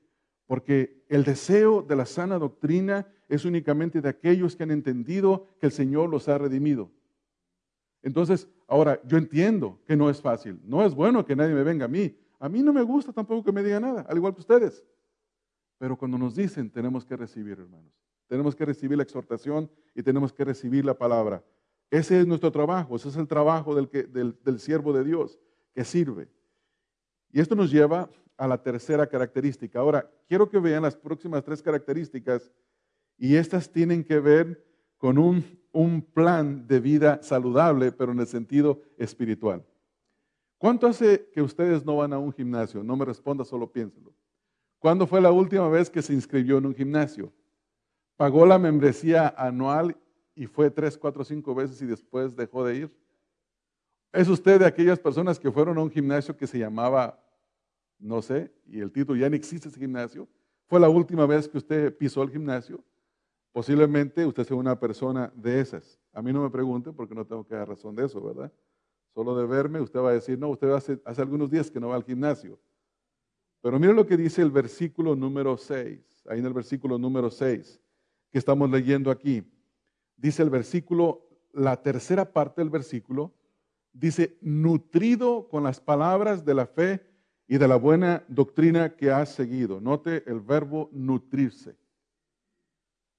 [0.47, 5.67] Porque el deseo de la sana doctrina es únicamente de aquellos que han entendido que
[5.67, 6.89] el Señor los ha redimido.
[8.01, 10.59] Entonces, ahora, yo entiendo que no es fácil.
[10.63, 12.17] No es bueno que nadie me venga a mí.
[12.39, 14.83] A mí no me gusta tampoco que me diga nada, al igual que ustedes.
[15.77, 17.93] Pero cuando nos dicen, tenemos que recibir, hermanos.
[18.27, 21.43] Tenemos que recibir la exhortación y tenemos que recibir la palabra.
[21.89, 25.39] Ese es nuestro trabajo, ese es el trabajo del, siervo de Dios
[25.73, 26.27] que sirve.
[27.31, 29.79] Y esto nos lleva a la tercera característica.
[29.79, 32.51] Ahora, quiero que vean las próximas tres características
[33.17, 34.65] y estas tienen que ver
[34.97, 39.63] con un, un, plan de vida saludable, pero en el sentido espiritual.
[40.57, 42.83] ¿Cuánto hace que ustedes no van a un gimnasio?
[42.83, 44.13] No me responda, solo piénselo.
[44.79, 47.31] ¿Cuándo fue la última vez que se inscribió en un gimnasio?
[48.17, 49.95] pagó la membresía anual
[50.35, 52.97] y fue tres, cuatro, cinco veces y después dejó de ir.
[54.11, 57.23] ¿Es usted de aquellas personas que fueron a un gimnasio que se llamaba,
[57.99, 60.27] no sé, y el título ya no existe ese gimnasio?
[60.65, 62.83] ¿Fue la última vez que usted pisó el gimnasio?
[63.51, 65.99] Posiblemente usted sea una persona de esas.
[66.13, 68.51] A mí no me pregunte porque no tengo que dar razón de eso, ¿verdad?
[69.13, 71.89] Solo de verme usted va a decir, no, usted hace, hace algunos días que no
[71.89, 72.59] va al gimnasio.
[73.61, 77.81] Pero mire lo que dice el versículo número 6, ahí en el versículo número 6
[78.31, 79.43] que estamos leyendo aquí.
[80.15, 83.33] Dice el versículo, la tercera parte del versículo,
[83.93, 87.05] dice, nutrido con las palabras de la fe
[87.47, 89.79] y de la buena doctrina que has seguido.
[89.79, 91.77] Note el verbo nutrirse.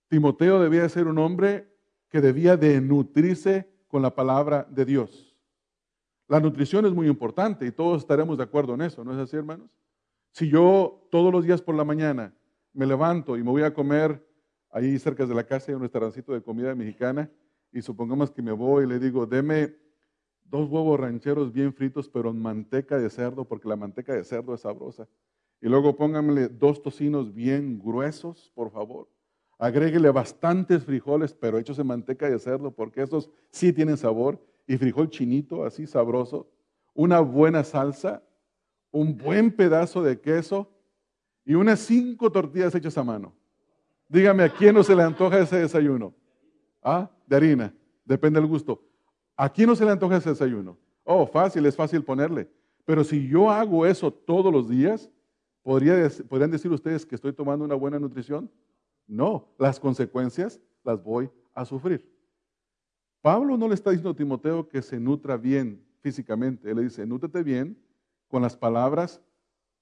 [0.08, 1.68] Timoteo debía ser un hombre
[2.08, 5.36] que debía de nutrirse con la palabra de Dios.
[6.26, 9.36] La nutrición es muy importante y todos estaremos de acuerdo en eso, ¿no es así,
[9.36, 9.70] hermanos?
[10.38, 12.32] Si yo todos los días por la mañana
[12.72, 14.24] me levanto y me voy a comer
[14.70, 17.28] ahí cerca de la casa hay un restaurancito de comida mexicana
[17.72, 19.74] y supongamos que me voy y le digo, deme
[20.44, 24.54] dos huevos rancheros bien fritos, pero en manteca de cerdo, porque la manteca de cerdo
[24.54, 25.08] es sabrosa.
[25.60, 29.08] Y luego pónganle dos tocinos bien gruesos, por favor.
[29.58, 34.40] Agréguele bastantes frijoles, pero hechos en manteca de cerdo, porque esos sí tienen sabor.
[34.68, 36.48] Y frijol chinito, así sabroso.
[36.94, 38.22] Una buena salsa,
[38.90, 40.70] un buen pedazo de queso
[41.44, 43.34] y unas cinco tortillas hechas a mano.
[44.08, 46.14] Dígame, ¿a quién no se le antoja ese desayuno?
[46.82, 47.10] ¿Ah?
[47.26, 47.74] De harina.
[48.04, 48.82] Depende del gusto.
[49.36, 50.78] ¿A quién no se le antoja ese desayuno?
[51.04, 52.50] Oh, fácil, es fácil ponerle.
[52.84, 55.10] Pero si yo hago eso todos los días,
[55.62, 58.50] ¿podrían decir ustedes que estoy tomando una buena nutrición?
[59.06, 62.10] No, las consecuencias las voy a sufrir.
[63.20, 66.70] Pablo no le está diciendo a Timoteo que se nutra bien físicamente.
[66.70, 67.76] Él le dice, nútrete bien
[68.28, 69.20] con las palabras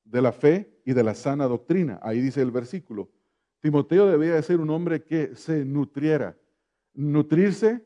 [0.05, 1.99] de la fe y de la sana doctrina.
[2.03, 3.11] Ahí dice el versículo.
[3.61, 6.37] Timoteo debía de ser un hombre que se nutriera.
[6.95, 7.85] Nutrirse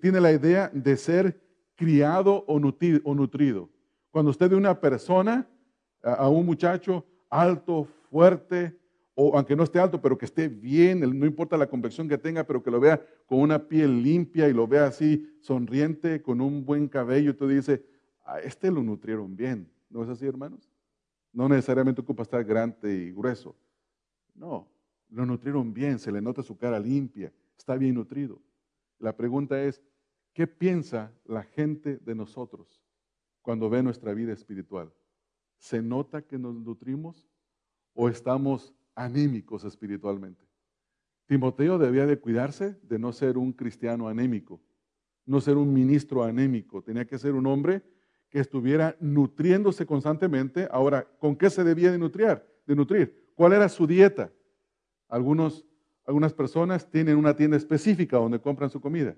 [0.00, 1.40] tiene la idea de ser
[1.76, 3.70] criado o nutrido.
[4.10, 5.48] Cuando usted ve una persona,
[6.02, 8.76] a un muchacho alto, fuerte,
[9.14, 12.44] o aunque no esté alto, pero que esté bien, no importa la complexión que tenga,
[12.44, 16.64] pero que lo vea con una piel limpia y lo vea así sonriente, con un
[16.64, 17.80] buen cabello, tú dices,
[18.30, 19.68] a este lo nutrieron bien.
[19.88, 20.70] ¿No es así, hermanos?
[21.32, 23.56] No necesariamente ocupa estar grande y grueso.
[24.34, 24.68] No,
[25.10, 28.40] lo nutrieron bien, se le nota su cara limpia, está bien nutrido.
[28.98, 29.82] La pregunta es,
[30.32, 32.80] ¿qué piensa la gente de nosotros
[33.42, 34.92] cuando ve nuestra vida espiritual?
[35.58, 37.28] ¿Se nota que nos nutrimos
[37.94, 40.44] o estamos anémicos espiritualmente?
[41.26, 44.60] Timoteo debía de cuidarse de no ser un cristiano anémico,
[45.26, 47.82] no ser un ministro anémico, tenía que ser un hombre
[48.30, 50.68] que estuviera nutriéndose constantemente.
[50.70, 52.42] Ahora, ¿con qué se debía de nutrir?
[52.66, 53.32] De nutrir?
[53.34, 54.30] ¿Cuál era su dieta?
[55.08, 55.66] Algunos,
[56.06, 59.16] algunas personas tienen una tienda específica donde compran su comida.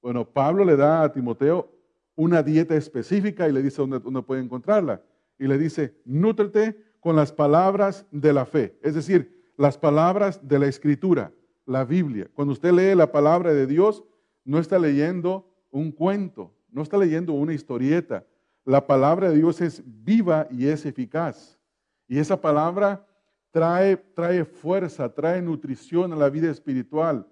[0.00, 1.70] Bueno, Pablo le da a Timoteo
[2.16, 5.02] una dieta específica y le dice dónde, dónde puede encontrarla.
[5.38, 10.58] Y le dice, nútrete con las palabras de la fe, es decir, las palabras de
[10.58, 11.32] la escritura,
[11.66, 12.30] la Biblia.
[12.34, 14.04] Cuando usted lee la palabra de Dios,
[14.44, 18.26] no está leyendo un cuento, no está leyendo una historieta.
[18.64, 21.58] La palabra de Dios es viva y es eficaz.
[22.06, 23.06] Y esa palabra
[23.50, 27.26] trae, trae fuerza, trae nutrición a la vida espiritual.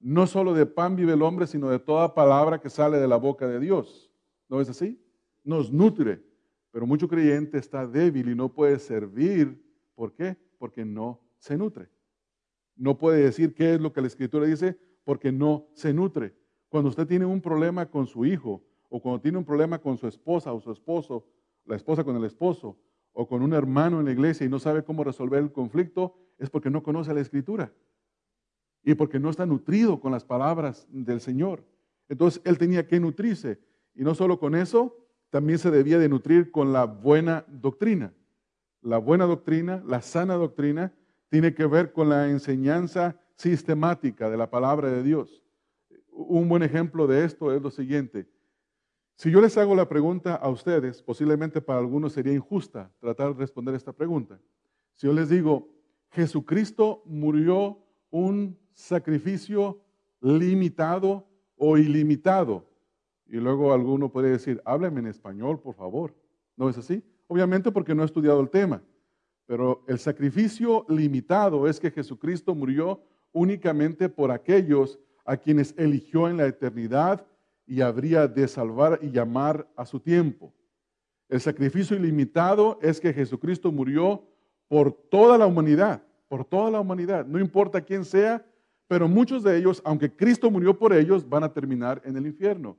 [0.00, 3.16] No solo de pan vive el hombre, sino de toda palabra que sale de la
[3.16, 4.10] boca de Dios.
[4.48, 5.00] ¿No es así?
[5.42, 6.22] Nos nutre.
[6.70, 9.62] Pero mucho creyente está débil y no puede servir.
[9.94, 10.36] ¿Por qué?
[10.58, 11.88] Porque no se nutre.
[12.76, 16.34] No puede decir qué es lo que la Escritura dice porque no se nutre.
[16.68, 18.64] Cuando usted tiene un problema con su hijo,
[18.96, 21.26] o cuando tiene un problema con su esposa o su esposo,
[21.64, 22.78] la esposa con el esposo,
[23.12, 26.48] o con un hermano en la iglesia y no sabe cómo resolver el conflicto, es
[26.48, 27.72] porque no conoce la escritura
[28.84, 31.64] y porque no está nutrido con las palabras del Señor.
[32.08, 33.58] Entonces él tenía que nutrirse.
[33.96, 34.96] Y no solo con eso,
[35.28, 38.14] también se debía de nutrir con la buena doctrina.
[38.80, 40.92] La buena doctrina, la sana doctrina,
[41.30, 45.42] tiene que ver con la enseñanza sistemática de la palabra de Dios.
[46.12, 48.32] Un buen ejemplo de esto es lo siguiente.
[49.16, 53.40] Si yo les hago la pregunta a ustedes, posiblemente para algunos sería injusta tratar de
[53.40, 54.40] responder esta pregunta.
[54.94, 55.68] Si yo les digo,
[56.10, 57.78] Jesucristo murió
[58.10, 59.80] un sacrificio
[60.20, 62.68] limitado o ilimitado,
[63.26, 66.14] y luego alguno puede decir, háblame en español, por favor.
[66.56, 67.02] ¿No es así?
[67.26, 68.82] Obviamente porque no he estudiado el tema,
[69.46, 76.36] pero el sacrificio limitado es que Jesucristo murió únicamente por aquellos a quienes eligió en
[76.36, 77.26] la eternidad
[77.66, 80.52] y habría de salvar y llamar a su tiempo.
[81.28, 84.22] El sacrificio ilimitado es que Jesucristo murió
[84.68, 88.44] por toda la humanidad, por toda la humanidad, no importa quién sea,
[88.86, 92.76] pero muchos de ellos, aunque Cristo murió por ellos, van a terminar en el infierno.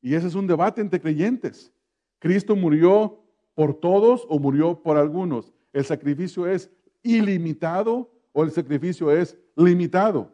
[0.00, 1.72] Y ese es un debate entre creyentes.
[2.18, 3.20] ¿Cristo murió
[3.54, 5.52] por todos o murió por algunos?
[5.72, 6.70] ¿El sacrificio es
[7.02, 10.30] ilimitado o el sacrificio es limitado?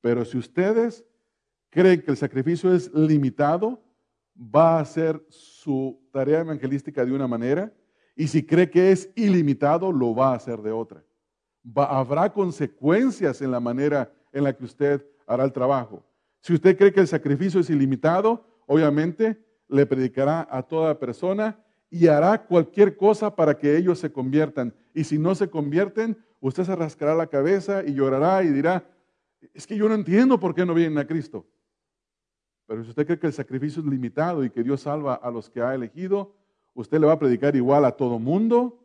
[0.00, 1.04] Pero si ustedes
[1.74, 3.82] cree que el sacrificio es limitado,
[4.38, 7.72] va a hacer su tarea evangelística de una manera,
[8.14, 11.04] y si cree que es ilimitado, lo va a hacer de otra.
[11.74, 16.06] habrá consecuencias en la manera en la que usted hará el trabajo.
[16.40, 21.58] Si usted cree que el sacrificio es ilimitado, obviamente le predicará a toda persona
[21.90, 24.72] y hará cualquier cosa para que ellos se conviertan.
[24.94, 28.86] Y si no se convierten, usted se rascará la cabeza y llorará y dirá,
[29.52, 31.46] es que yo no entiendo por qué no vienen a Cristo.
[32.66, 35.50] Pero si usted cree que el sacrificio es limitado y que Dios salva a los
[35.50, 36.34] que ha elegido,
[36.74, 38.80] usted le va a predicar igual a todo mundo,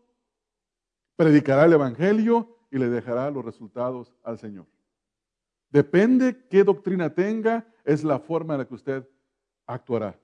[1.15, 4.65] predicará el Evangelio y le dejará los resultados al Señor.
[5.69, 9.07] Depende qué doctrina tenga, es la forma en la que usted
[9.65, 10.19] actuará.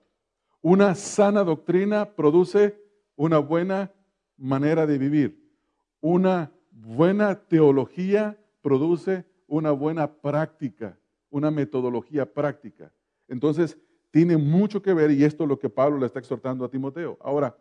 [0.62, 2.82] Una sana doctrina produce
[3.16, 3.92] una buena
[4.38, 5.54] manera de vivir.
[6.02, 10.98] Una buena teología produce una buena práctica,
[11.30, 12.92] una metodología práctica.
[13.28, 13.78] Entonces,
[14.12, 17.18] tiene mucho que ver y esto es lo que Pablo le está exhortando a Timoteo.
[17.22, 17.58] Ahora,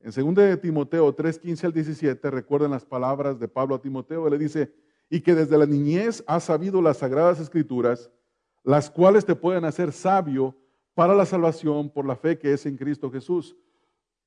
[0.00, 4.28] en 2 de Timoteo 3, 15 al 17, recuerden las palabras de Pablo a Timoteo,
[4.28, 4.72] le dice,
[5.08, 8.10] y que desde la niñez has sabido las sagradas escrituras,
[8.62, 10.54] las cuales te pueden hacer sabio
[10.94, 13.56] para la salvación por la fe que es en Cristo Jesús.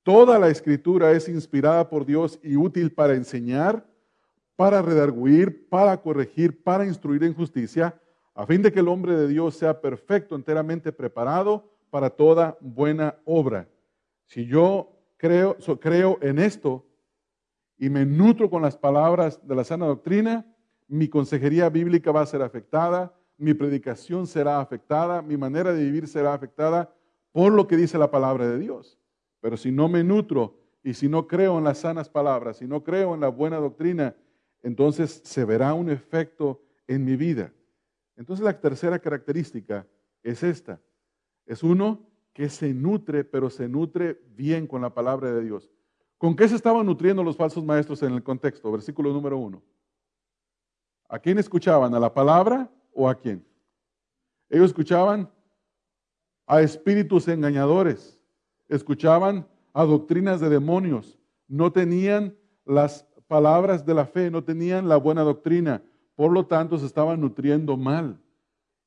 [0.03, 3.85] Toda la escritura es inspirada por Dios y útil para enseñar,
[4.55, 7.99] para redarguir, para corregir, para instruir en justicia,
[8.39, 13.19] a fin de que el hombre de Dios sea perfecto, enteramente preparado para toda buena
[13.25, 13.67] obra.
[14.27, 16.85] Si yo creo, creo en esto
[17.77, 20.45] y me nutro con las palabras de la sana doctrina,
[20.87, 26.07] mi consejería bíblica va a ser afectada, mi predicación será afectada, mi manera de vivir
[26.07, 26.95] será afectada
[27.33, 28.97] por lo que dice la palabra de Dios.
[29.41, 32.85] Pero si no me nutro y si no creo en las sanas palabras, si no
[32.85, 34.15] creo en la buena doctrina,
[34.63, 37.51] entonces se verá un efecto en mi vida.
[38.19, 39.87] Entonces la tercera característica
[40.21, 40.81] es esta.
[41.45, 45.71] Es uno que se nutre, pero se nutre bien con la palabra de Dios.
[46.17, 48.69] ¿Con qué se estaban nutriendo los falsos maestros en el contexto?
[48.73, 49.63] Versículo número uno.
[51.07, 51.95] ¿A quién escuchaban?
[51.95, 53.43] ¿A la palabra o a quién?
[54.49, 55.31] Ellos escuchaban
[56.45, 58.19] a espíritus engañadores,
[58.67, 61.17] escuchaban a doctrinas de demonios,
[61.47, 65.81] no tenían las palabras de la fe, no tenían la buena doctrina,
[66.19, 68.19] por lo tanto se estaban nutriendo mal.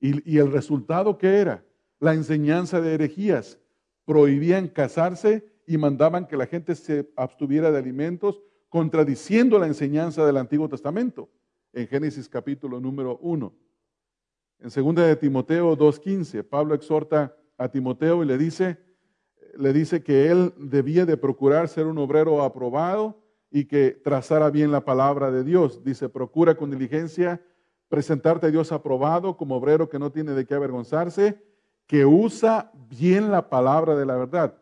[0.00, 1.64] ¿Y, el resultado qué era?
[1.98, 3.58] La enseñanza de herejías.
[4.04, 10.36] Prohibían casarse y mandaban que la gente se abstuviera de alimentos, contradiciendo la enseñanza del
[10.36, 11.30] Antiguo Testamento
[11.72, 13.50] en Génesis capítulo número 1.
[14.58, 18.76] En 2 de Timoteo 2.15, Pablo exhorta a Timoteo y le dice,
[19.56, 23.21] le dice que él debía de procurar ser un obrero aprobado
[23.52, 25.84] y que trazara bien la palabra de Dios.
[25.84, 27.40] Dice, procura con diligencia
[27.88, 31.38] presentarte a Dios aprobado como obrero que no tiene de qué avergonzarse,
[31.86, 34.56] que usa bien la palabra de la verdad.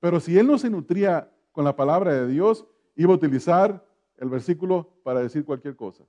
[0.00, 2.66] Pero si él no se nutría con la palabra de Dios,
[2.96, 3.86] iba a utilizar
[4.16, 6.02] el versículo para decir cualquier cosa.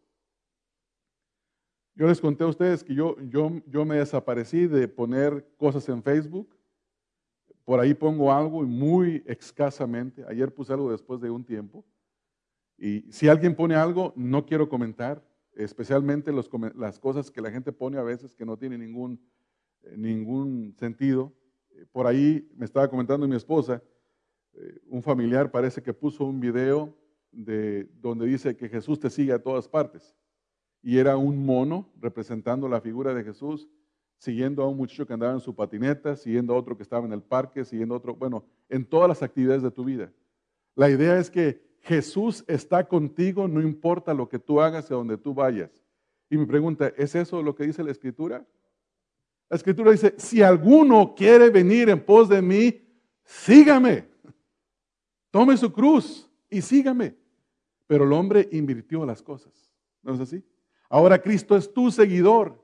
[1.94, 6.02] Yo les conté a ustedes que yo, yo, yo me desaparecí de poner cosas en
[6.02, 6.58] Facebook.
[7.64, 10.26] Por ahí pongo algo muy escasamente.
[10.28, 11.86] Ayer puse algo después de un tiempo.
[12.78, 15.24] Y si alguien pone algo, no quiero comentar,
[15.56, 19.20] especialmente las cosas que la gente pone a veces que no tienen ningún,
[19.84, 21.34] eh, ningún sentido.
[21.92, 23.82] Por ahí me estaba comentando mi esposa,
[24.54, 26.96] eh, un familiar parece que puso un video
[27.32, 30.16] de, donde dice que Jesús te sigue a todas partes
[30.84, 33.70] y era un mono representando la figura de Jesús,
[34.18, 37.14] siguiendo a un muchacho que andaba en su patineta, siguiendo a otro que estaba en
[37.14, 40.12] el parque, siguiendo a otro, bueno, en todas las actividades de tu vida.
[40.76, 44.98] La idea es que Jesús está contigo, no importa lo que tú hagas y a
[44.98, 45.70] donde tú vayas.
[46.30, 48.46] Y mi pregunta, ¿es eso lo que dice la Escritura?
[49.50, 52.82] La Escritura dice, si alguno quiere venir en pos de mí,
[53.26, 54.08] sígame.
[55.30, 57.18] Tome su cruz y sígame.
[57.86, 59.74] Pero el hombre invirtió las cosas.
[60.02, 60.42] ¿No es así?
[60.90, 62.64] Ahora Cristo es tu seguidor.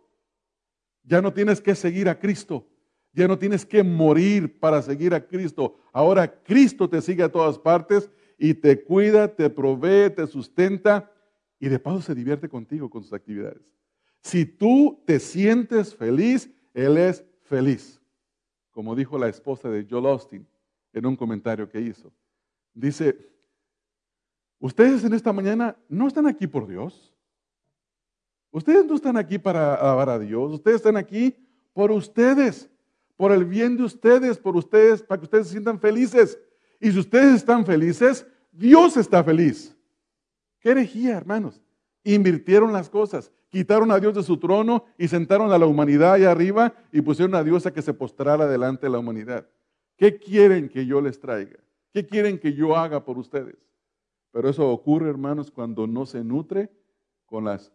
[1.03, 2.65] Ya no tienes que seguir a Cristo.
[3.11, 5.75] Ya no tienes que morir para seguir a Cristo.
[5.91, 8.09] Ahora Cristo te sigue a todas partes
[8.39, 11.11] y te cuida, te provee, te sustenta
[11.59, 13.61] y de paso se divierte contigo con sus actividades.
[14.21, 18.01] Si tú te sientes feliz, Él es feliz.
[18.71, 20.47] Como dijo la esposa de Joel Austin
[20.93, 22.13] en un comentario que hizo.
[22.73, 23.17] Dice,
[24.59, 27.13] ustedes en esta mañana no están aquí por Dios.
[28.51, 31.35] Ustedes no están aquí para alabar a Dios, ustedes están aquí
[31.73, 32.69] por ustedes,
[33.17, 36.39] por el bien de ustedes, por ustedes, para que ustedes se sientan felices.
[36.79, 39.75] Y si ustedes están felices, Dios está feliz.
[40.59, 41.61] Qué herejía, hermanos.
[42.03, 46.31] Invirtieron las cosas, quitaron a Dios de su trono y sentaron a la humanidad allá
[46.31, 49.47] arriba y pusieron a Dios a que se postrara delante de la humanidad.
[49.97, 51.59] ¿Qué quieren que yo les traiga?
[51.91, 53.57] ¿Qué quieren que yo haga por ustedes?
[54.31, 56.69] Pero eso ocurre, hermanos, cuando no se nutre
[57.25, 57.73] con las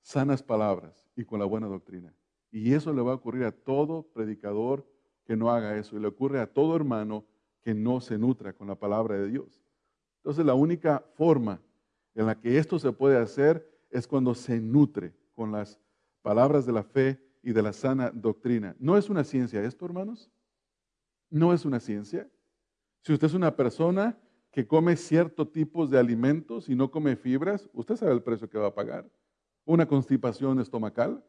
[0.00, 2.14] sanas palabras y con la buena doctrina.
[2.50, 4.86] Y eso le va a ocurrir a todo predicador
[5.24, 5.96] que no haga eso.
[5.96, 7.24] Y le ocurre a todo hermano
[7.64, 9.62] que no se nutra con la palabra de Dios.
[10.18, 11.60] Entonces la única forma
[12.14, 15.80] en la que esto se puede hacer es cuando se nutre con las
[16.22, 18.76] palabras de la fe y de la sana doctrina.
[18.78, 20.30] No es una ciencia esto, hermanos.
[21.30, 22.28] No es una ciencia.
[23.02, 24.18] Si usted es una persona
[24.50, 28.58] que come cierto tipo de alimentos y no come fibras, usted sabe el precio que
[28.58, 29.10] va a pagar
[29.64, 31.24] una constipación estomacal.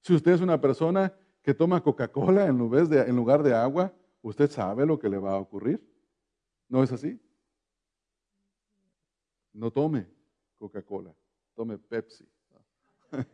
[0.00, 3.92] Si usted es una persona que toma Coca-Cola en, en lugar de agua,
[4.28, 5.82] usted sabe lo que le va a ocurrir.
[6.68, 7.20] ¿No es así?
[9.52, 10.06] No tome
[10.58, 11.14] Coca-Cola,
[11.54, 12.26] tome Pepsi.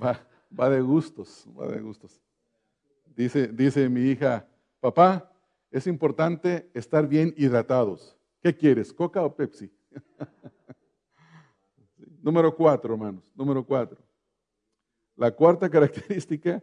[0.00, 0.20] Va,
[0.56, 2.20] va, de gustos, va de gustos.
[3.16, 4.46] Dice, dice mi hija,
[4.80, 5.32] papá,
[5.70, 8.16] es importante estar bien hidratados.
[8.40, 9.72] ¿Qué quieres, Coca o Pepsi?
[12.22, 13.32] Número cuatro, hermanos.
[13.34, 13.98] Número cuatro.
[15.16, 16.62] La cuarta característica,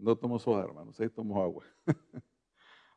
[0.00, 1.64] no tomo soda, hermanos, ahí tomo agua.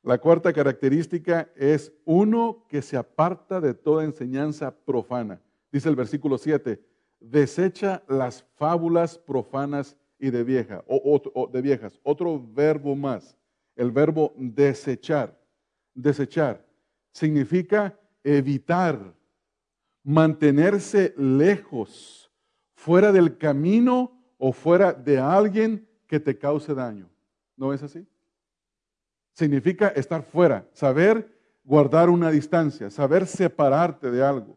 [0.04, 5.42] La cuarta característica es uno que se aparta de toda enseñanza profana.
[5.72, 6.84] Dice el versículo 7,
[7.22, 12.00] desecha las fábulas profanas y de, vieja, o, de viejas.
[12.04, 13.38] Otro verbo más,
[13.76, 15.40] el verbo desechar.
[15.94, 16.66] Desechar
[17.14, 19.16] significa evitar,
[20.04, 22.30] mantenerse lejos,
[22.76, 27.10] fuera del camino o fuera de alguien que te cause daño.
[27.58, 28.06] ¿No es así?
[29.32, 31.28] Significa estar fuera, saber
[31.64, 34.56] guardar una distancia, saber separarte de algo.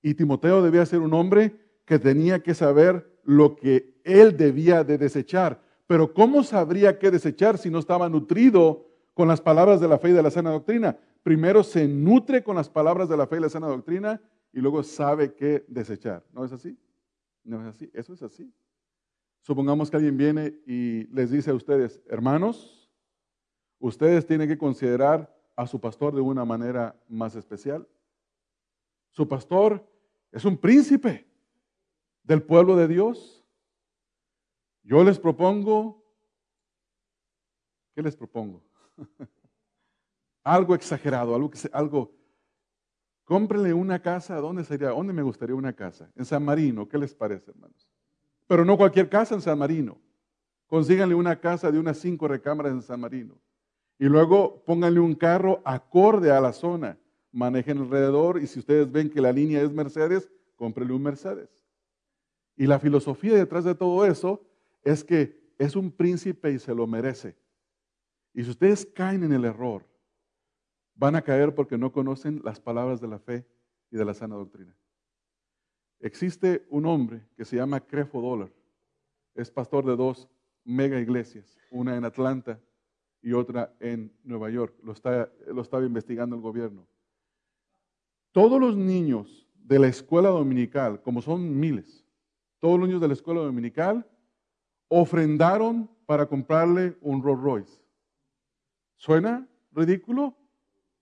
[0.00, 4.96] Y Timoteo debía ser un hombre que tenía que saber lo que él debía de
[4.96, 5.60] desechar.
[5.88, 10.10] Pero ¿cómo sabría qué desechar si no estaba nutrido con las palabras de la fe
[10.10, 10.96] y de la sana doctrina?
[11.24, 14.20] Primero se nutre con las palabras de la fe y la sana doctrina
[14.52, 16.22] y luego sabe qué desechar.
[16.32, 16.78] ¿No es así?
[17.42, 17.90] No es así.
[17.92, 18.54] Eso es así.
[19.42, 22.88] Supongamos que alguien viene y les dice a ustedes, hermanos,
[23.80, 27.86] ustedes tienen que considerar a su pastor de una manera más especial.
[29.10, 29.84] Su pastor
[30.30, 31.28] es un príncipe
[32.22, 33.44] del pueblo de Dios.
[34.84, 36.04] Yo les propongo,
[37.94, 38.62] ¿qué les propongo?
[40.44, 42.14] algo exagerado, algo, algo,
[43.24, 44.90] cómprenle una casa, ¿dónde sería?
[44.90, 46.10] ¿Dónde me gustaría una casa?
[46.14, 47.91] En San Marino, ¿qué les parece, hermanos?
[48.46, 49.98] Pero no cualquier casa en San Marino.
[50.66, 53.40] Consíganle una casa de unas cinco recámaras en San Marino.
[53.98, 56.98] Y luego pónganle un carro acorde a la zona.
[57.30, 61.64] Manejen alrededor y si ustedes ven que la línea es Mercedes, cómprenle un Mercedes.
[62.56, 64.44] Y la filosofía detrás de todo eso
[64.82, 67.36] es que es un príncipe y se lo merece.
[68.34, 69.86] Y si ustedes caen en el error,
[70.94, 73.46] van a caer porque no conocen las palabras de la fe
[73.90, 74.76] y de la sana doctrina.
[76.02, 78.52] Existe un hombre que se llama Crefo Dollar.
[79.36, 80.28] Es pastor de dos
[80.64, 82.60] mega iglesias, una en Atlanta
[83.22, 84.74] y otra en Nueva York.
[84.82, 86.88] Lo, está, lo estaba investigando el gobierno.
[88.32, 92.04] Todos los niños de la escuela dominical, como son miles,
[92.58, 94.04] todos los niños de la escuela dominical
[94.88, 97.80] ofrendaron para comprarle un Rolls Royce.
[98.96, 100.36] ¿Suena ridículo?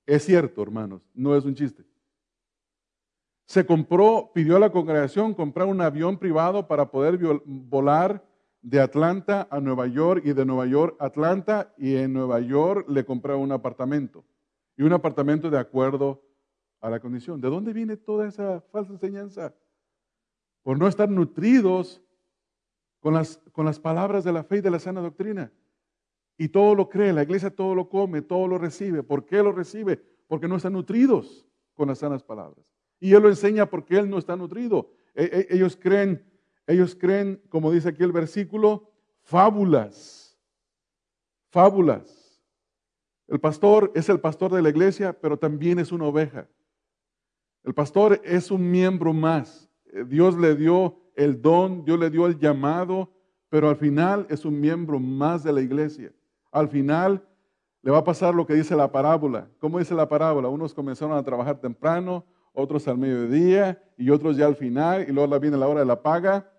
[0.04, 1.89] Es cierto, hermanos, no es un chiste.
[3.50, 8.24] Se compró, pidió a la congregación comprar un avión privado para poder volar
[8.62, 12.86] de Atlanta a Nueva York y de Nueva York a Atlanta y en Nueva York
[12.88, 14.24] le compraron un apartamento.
[14.76, 16.22] Y un apartamento de acuerdo
[16.80, 17.40] a la condición.
[17.40, 19.52] ¿De dónde viene toda esa falsa enseñanza?
[20.62, 22.00] por no estar nutridos
[23.00, 25.52] con las, con las palabras de la fe y de la sana doctrina.
[26.38, 29.02] Y todo lo cree, la iglesia todo lo come, todo lo recibe.
[29.02, 30.00] ¿Por qué lo recibe?
[30.28, 32.64] Porque no están nutridos con las sanas palabras.
[33.00, 34.92] Y Él lo enseña porque Él no está nutrido.
[35.14, 36.24] E, e, ellos creen,
[36.66, 38.92] ellos creen, como dice aquí el versículo,
[39.22, 40.38] fábulas.
[41.48, 42.20] Fábulas.
[43.26, 46.48] El pastor es el pastor de la iglesia, pero también es una oveja.
[47.64, 49.68] El pastor es un miembro más.
[49.92, 53.12] Eh, Dios le dio el don, Dios le dio el llamado,
[53.48, 56.12] pero al final es un miembro más de la iglesia.
[56.50, 57.26] Al final
[57.82, 59.48] le va a pasar lo que dice la parábola.
[59.58, 60.48] ¿Cómo dice la parábola?
[60.48, 65.38] Unos comenzaron a trabajar temprano, otros al mediodía y otros ya al final, y luego
[65.40, 66.50] viene la hora de la paga.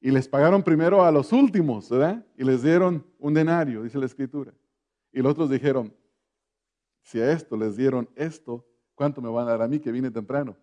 [0.00, 2.24] Y les pagaron primero a los últimos, ¿verdad?
[2.36, 4.52] Y les dieron un denario, dice la escritura.
[5.12, 5.92] Y los otros dijeron,
[7.02, 10.10] si a esto les dieron esto, ¿cuánto me van a dar a mí que vine
[10.10, 10.56] temprano?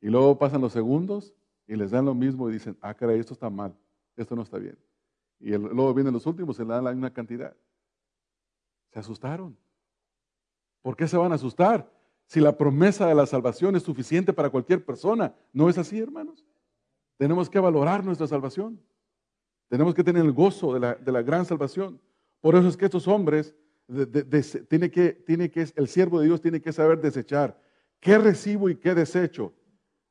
[0.00, 1.34] Y luego pasan los segundos
[1.66, 3.74] y les dan lo mismo y dicen, ah, caray, esto está mal,
[4.16, 4.78] esto no está bien.
[5.40, 7.56] Y luego vienen los últimos y le dan la misma cantidad.
[8.90, 9.56] Se asustaron.
[10.82, 11.90] ¿Por qué se van a asustar?
[12.28, 15.34] Si la promesa de la salvación es suficiente para cualquier persona.
[15.50, 16.44] ¿No es así, hermanos?
[17.16, 18.78] Tenemos que valorar nuestra salvación.
[19.68, 20.80] Tenemos que tener el gozo de
[21.12, 21.98] la, gran salvación.
[22.42, 23.56] Por eso es que estos hombres,
[24.68, 27.58] tiene que, tiene que, el siervo de Dios tiene que saber desechar
[27.98, 29.54] qué recibo y qué desecho.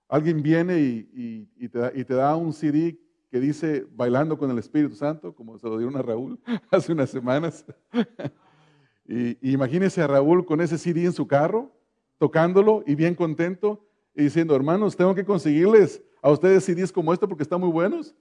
[0.10, 3.00] Alguien viene y, te da, un CD
[3.30, 6.40] que dice Bailando con el Espíritu Santo, como se lo dieron a Raúl
[6.72, 7.64] hace unas semanas.
[9.06, 11.77] y, imagínese a Raúl con ese CD en su carro,
[12.18, 17.28] tocándolo y bien contento y diciendo, hermanos, tengo que conseguirles a ustedes CDs como este
[17.28, 18.16] porque están muy buenos.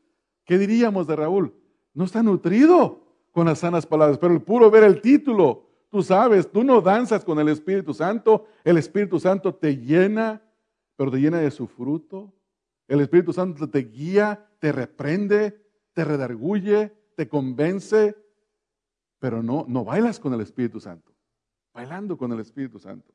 [0.45, 1.55] ¿Qué diríamos de Raúl?
[1.95, 3.01] No está nutrido
[3.33, 7.25] con las sanas palabras, pero el puro ver el título, tú sabes, tú no danzas
[7.25, 10.43] con el Espíritu Santo, el Espíritu Santo te llena
[10.97, 12.35] pero te llena de su fruto.
[12.89, 15.61] El Espíritu Santo te guía, te reprende,
[15.93, 18.17] te redarguye, te convence,
[19.19, 21.13] pero no, no bailas con el Espíritu Santo,
[21.73, 23.13] bailando con el Espíritu Santo.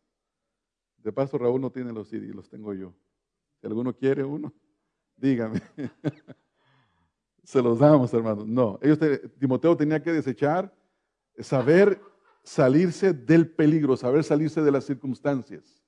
[1.03, 2.93] De paso, Raúl no tiene los CD, los tengo yo.
[3.59, 4.53] Si alguno quiere uno,
[5.15, 5.61] dígame.
[7.43, 8.47] Se los damos, hermanos.
[8.47, 8.99] No, ellos
[9.39, 10.73] Timoteo tenía que desechar,
[11.39, 11.99] saber
[12.43, 15.81] salirse del peligro, saber salirse de las circunstancias.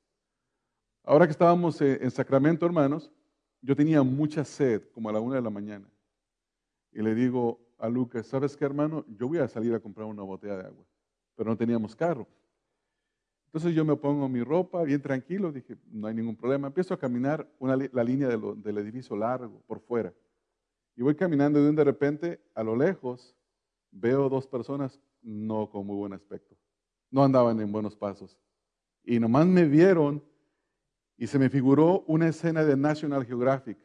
[1.03, 3.11] Ahora que estábamos en Sacramento, hermanos,
[3.61, 5.89] yo tenía mucha sed, como a la una de la mañana.
[6.91, 9.05] Y le digo a Lucas, ¿sabes qué, hermano?
[9.07, 10.86] Yo voy a salir a comprar una botella de agua.
[11.36, 12.28] Pero no teníamos carro.
[13.54, 16.66] Entonces yo me pongo mi ropa bien tranquilo, dije, no hay ningún problema.
[16.66, 20.12] Empiezo a caminar la línea del edificio largo por fuera.
[20.95, 23.36] Y voy caminando y de repente, a lo lejos,
[23.91, 26.56] veo dos personas no con muy buen aspecto.
[27.12, 28.39] No andaban en buenos pasos.
[29.04, 30.24] Y nomás me vieron
[31.16, 33.78] y se me figuró una escena de National Geographic,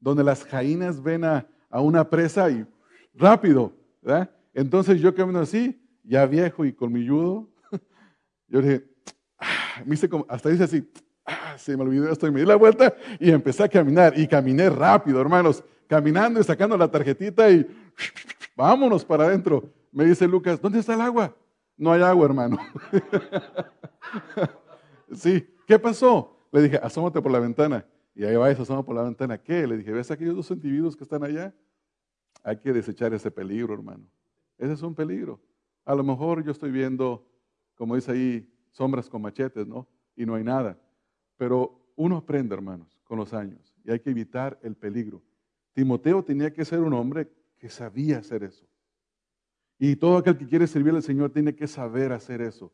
[0.00, 2.66] donde las jainas ven a, una presa y
[3.14, 3.72] rápido,
[4.02, 4.34] ¿verdad?
[4.52, 7.49] Entonces yo camino así, ya viejo y colmilludo,
[8.50, 8.84] yo dije,
[9.38, 10.90] ah", me hice como, hasta dice así,
[11.24, 14.26] ah, se me olvidó esto y me di la vuelta y empecé a caminar y
[14.26, 17.66] caminé rápido, hermanos, caminando y sacando la tarjetita y
[18.54, 19.70] vámonos para adentro.
[19.92, 21.34] Me dice Lucas, ¿dónde está el agua?
[21.76, 22.58] No hay agua, hermano.
[25.14, 26.36] sí, ¿qué pasó?
[26.52, 27.86] Le dije, asómate por la ventana.
[28.14, 29.38] Y ahí va, se asoma por la ventana.
[29.38, 29.66] ¿Qué?
[29.66, 31.54] Le dije, ¿ves aquellos dos individuos que están allá?
[32.42, 34.04] Hay que desechar ese peligro, hermano.
[34.58, 35.40] Ese es un peligro.
[35.84, 37.26] A lo mejor yo estoy viendo,
[37.80, 39.88] como dice ahí, sombras con machetes, ¿no?
[40.14, 40.78] Y no hay nada.
[41.38, 43.74] Pero uno aprende, hermanos, con los años.
[43.82, 45.22] Y hay que evitar el peligro.
[45.72, 48.66] Timoteo tenía que ser un hombre que sabía hacer eso.
[49.78, 52.70] Y todo aquel que quiere servir al Señor tiene que saber hacer eso.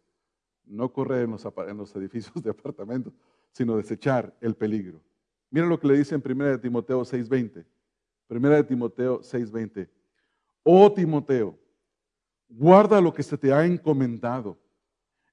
[0.64, 1.30] No correr en
[1.76, 3.12] los, edificios de apartamentos,
[3.52, 5.00] sino desechar el peligro.
[5.50, 7.64] Mira lo que le dice en 1 de Timoteo 6:20.
[8.28, 9.88] 1 de Timoteo 6:20.
[10.64, 11.56] Oh Timoteo,
[12.48, 14.58] guarda lo que se te ha encomendado,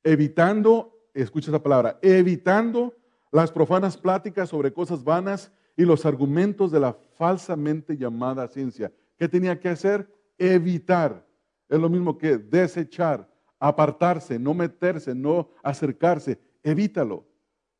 [0.04, 2.95] evitando, escucha esa palabra, evitando
[3.32, 8.91] las profanas pláticas sobre cosas vanas y los argumentos de la falsamente llamada ciencia.
[9.18, 10.08] ¿Qué tenía que hacer?
[10.38, 11.26] Evitar.
[11.68, 13.28] Es lo mismo que desechar,
[13.60, 16.39] apartarse, no meterse, no acercarse.
[16.62, 17.26] Evítalo.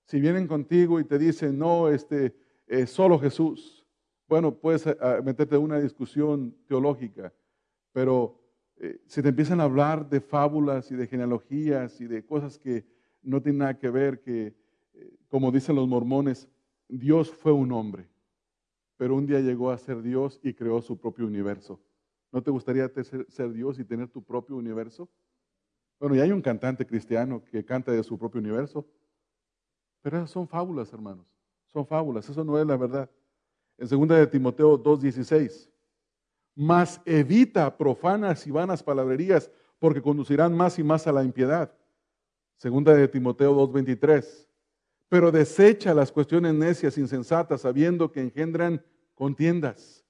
[0.06, 2.36] Si vienen contigo y te dicen, no, este,
[2.68, 3.86] es solo Jesús,
[4.28, 7.32] bueno, puedes eh, meterte en una discusión teológica,
[7.92, 8.43] pero
[8.84, 12.86] eh, si te empiezan a hablar de fábulas y de genealogías y de cosas que
[13.22, 14.54] no tienen nada que ver, que,
[14.94, 16.50] eh, como dicen los mormones,
[16.90, 18.10] Dios fue un hombre,
[18.98, 21.80] pero un día llegó a ser Dios y creó su propio universo.
[22.30, 22.92] ¿No te gustaría
[23.30, 25.10] ser, Dios y tener tu propio universo?
[25.98, 28.86] Bueno, y hay un cantante cristiano que canta de su propio universo.
[30.02, 31.26] Pero esas son fábulas, hermanos.
[31.72, 33.10] Son fábulas, eso no es la verdad.
[33.78, 35.70] En 2 de Timoteo 2:16,
[36.56, 41.74] más evita profanas y vanas palabrerías, porque conducirán más y más a la impiedad.
[42.58, 44.48] Segunda de Timoteo 2:23,
[45.10, 48.84] pero desecha las cuestiones necias, insensatas, sabiendo que engendran
[49.14, 50.06] contiendas.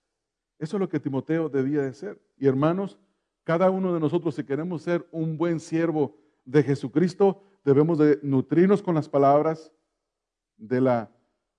[0.60, 2.22] Eso es lo que Timoteo debía de ser.
[2.38, 3.00] Y hermanos,
[3.44, 6.16] cada uno de nosotros, si queremos ser un buen siervo
[6.46, 9.72] de Jesucristo, debemos de nutrirnos con las palabras,
[10.56, 11.12] de la,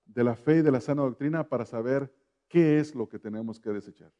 [0.05, 2.11] de la fe y de la sana doctrina para saber
[2.47, 4.11] qué es lo que tenemos que desechar.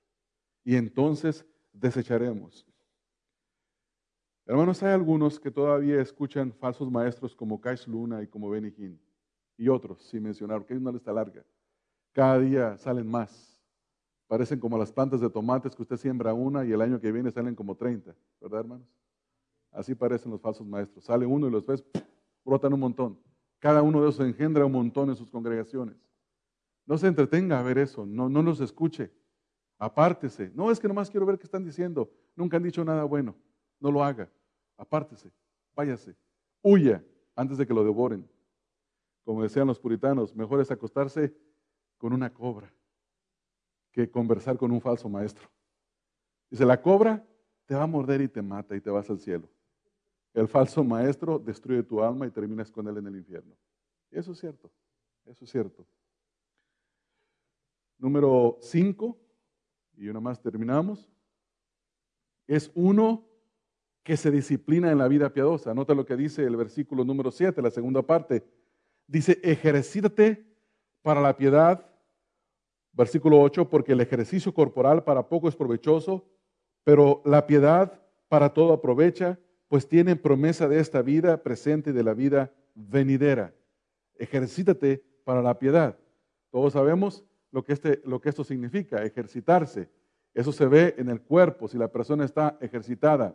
[0.66, 2.68] Y entonces desecharemos.
[4.47, 8.99] Hermanos, hay algunos que todavía escuchan falsos maestros como Kais Luna y como Benny Hinn,
[9.57, 11.45] y otros, sin mencionar, porque hay una lista larga.
[12.11, 13.61] Cada día salen más.
[14.28, 17.30] Parecen como las plantas de tomates que usted siembra una y el año que viene
[17.32, 18.88] salen como 30, ¿verdad, hermanos?
[19.72, 21.05] Así parecen los falsos maestros.
[21.05, 21.84] Sale uno y los ves,
[22.43, 23.20] brotan un montón.
[23.59, 25.95] Cada uno de esos engendra un montón en sus congregaciones.
[26.88, 29.11] No se entretenga a ver eso, no, no nos escuche.
[29.78, 30.51] Apártese.
[30.53, 32.11] No es que nomás quiero ver qué están diciendo.
[32.36, 33.36] Nunca han dicho nada bueno.
[33.80, 34.30] No lo haga.
[34.78, 35.32] Apártese.
[35.76, 36.15] Váyase.
[36.61, 37.03] Huya
[37.36, 38.28] antes de que lo devoren.
[39.23, 41.36] Como decían los puritanos, mejor es acostarse
[41.97, 42.71] con una cobra
[43.91, 45.49] que conversar con un falso maestro.
[46.49, 47.26] Dice, la cobra
[47.65, 49.49] te va a morder y te mata y te vas al cielo.
[50.34, 53.55] El falso maestro destruye tu alma y terminas con él en el infierno.
[54.11, 54.69] Eso es cierto,
[55.26, 55.88] eso es cierto.
[57.97, 59.17] Número 5,
[59.97, 61.09] y una más terminamos,
[62.47, 63.25] es uno
[64.03, 65.73] que se disciplina en la vida piadosa.
[65.73, 68.43] Nota lo que dice el versículo número 7, la segunda parte.
[69.07, 70.45] Dice, ejercítate
[71.01, 71.89] para la piedad.
[72.93, 76.23] Versículo 8, porque el ejercicio corporal para poco es provechoso,
[76.83, 82.03] pero la piedad para todo aprovecha pues tienen promesa de esta vida presente y de
[82.03, 83.53] la vida venidera.
[84.17, 85.97] Ejercítate para la piedad.
[86.51, 87.25] Todos sabemos
[87.55, 89.89] lo que, este, lo que esto significa, ejercitarse.
[90.33, 93.33] Eso se ve en el cuerpo, si la persona está ejercitada.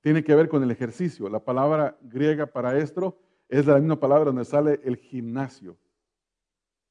[0.00, 1.28] Tiene que ver con el ejercicio.
[1.28, 5.76] La palabra griega para esto es la misma palabra donde sale el gimnasio.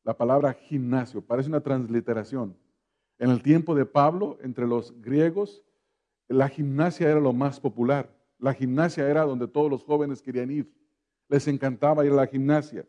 [0.03, 2.57] La palabra gimnasio parece una transliteración.
[3.18, 5.63] En el tiempo de Pablo, entre los griegos,
[6.28, 8.13] la gimnasia era lo más popular.
[8.39, 10.70] La gimnasia era donde todos los jóvenes querían ir.
[11.30, 12.86] Les encantaba ir a la gimnasia.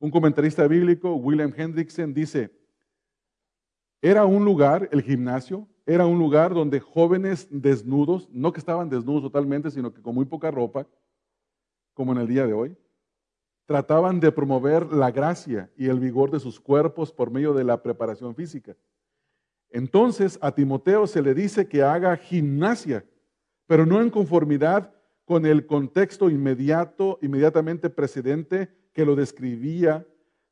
[0.00, 2.65] Un comentarista bíblico, William Hendrickson, dice,
[4.02, 9.22] Era un lugar, el gimnasio, era un lugar donde jóvenes desnudos, no que estaban desnudos
[9.22, 10.86] totalmente, sino que con muy poca ropa,
[11.94, 12.76] como en el día de hoy,
[13.66, 17.82] trataban de promover la gracia y el vigor de sus cuerpos por medio de la
[17.82, 18.76] preparación física.
[19.70, 23.04] Entonces a Timoteo se le dice que haga gimnasia,
[23.66, 24.92] pero no en conformidad
[25.24, 30.06] con el contexto inmediato, inmediatamente precedente que lo describía,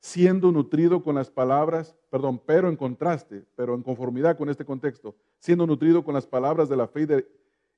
[0.05, 5.17] siendo nutrido con las palabras, perdón, pero en contraste, pero en conformidad con este contexto,
[5.39, 7.27] siendo nutrido con las palabras de la fe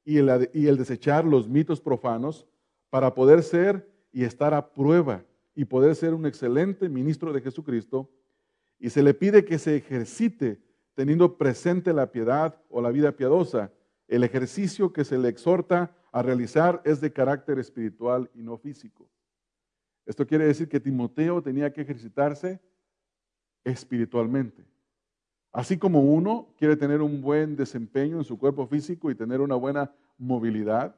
[0.04, 2.44] y, el, y el desechar los mitos profanos
[2.90, 5.22] para poder ser y estar a prueba
[5.54, 8.10] y poder ser un excelente ministro de Jesucristo.
[8.80, 10.60] Y se le pide que se ejercite
[10.96, 13.70] teniendo presente la piedad o la vida piadosa.
[14.08, 19.08] El ejercicio que se le exhorta a realizar es de carácter espiritual y no físico.
[20.07, 22.61] Esto quiere decir que Timoteo tenía que ejercitarse
[23.64, 24.64] espiritualmente.
[25.52, 29.57] Así como uno quiere tener un buen desempeño en su cuerpo físico y tener una
[29.57, 30.94] buena movilidad,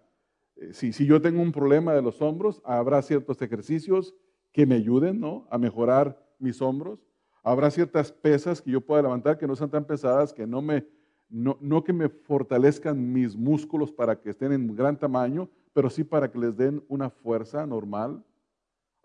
[0.56, 4.14] eh, si, si, yo tengo un problema de los hombros, habrá ciertos ejercicios
[4.52, 5.46] que me ayuden ¿no?
[5.50, 6.98] a mejorar mis hombros.
[7.42, 10.86] Habrá ciertas pesas que yo pueda levantar que no sean tan pesadas, que no, me,
[11.28, 16.04] no, no que me fortalezcan mis músculos para que estén en gran tamaño, pero sí
[16.04, 18.22] para que les den una fuerza normal.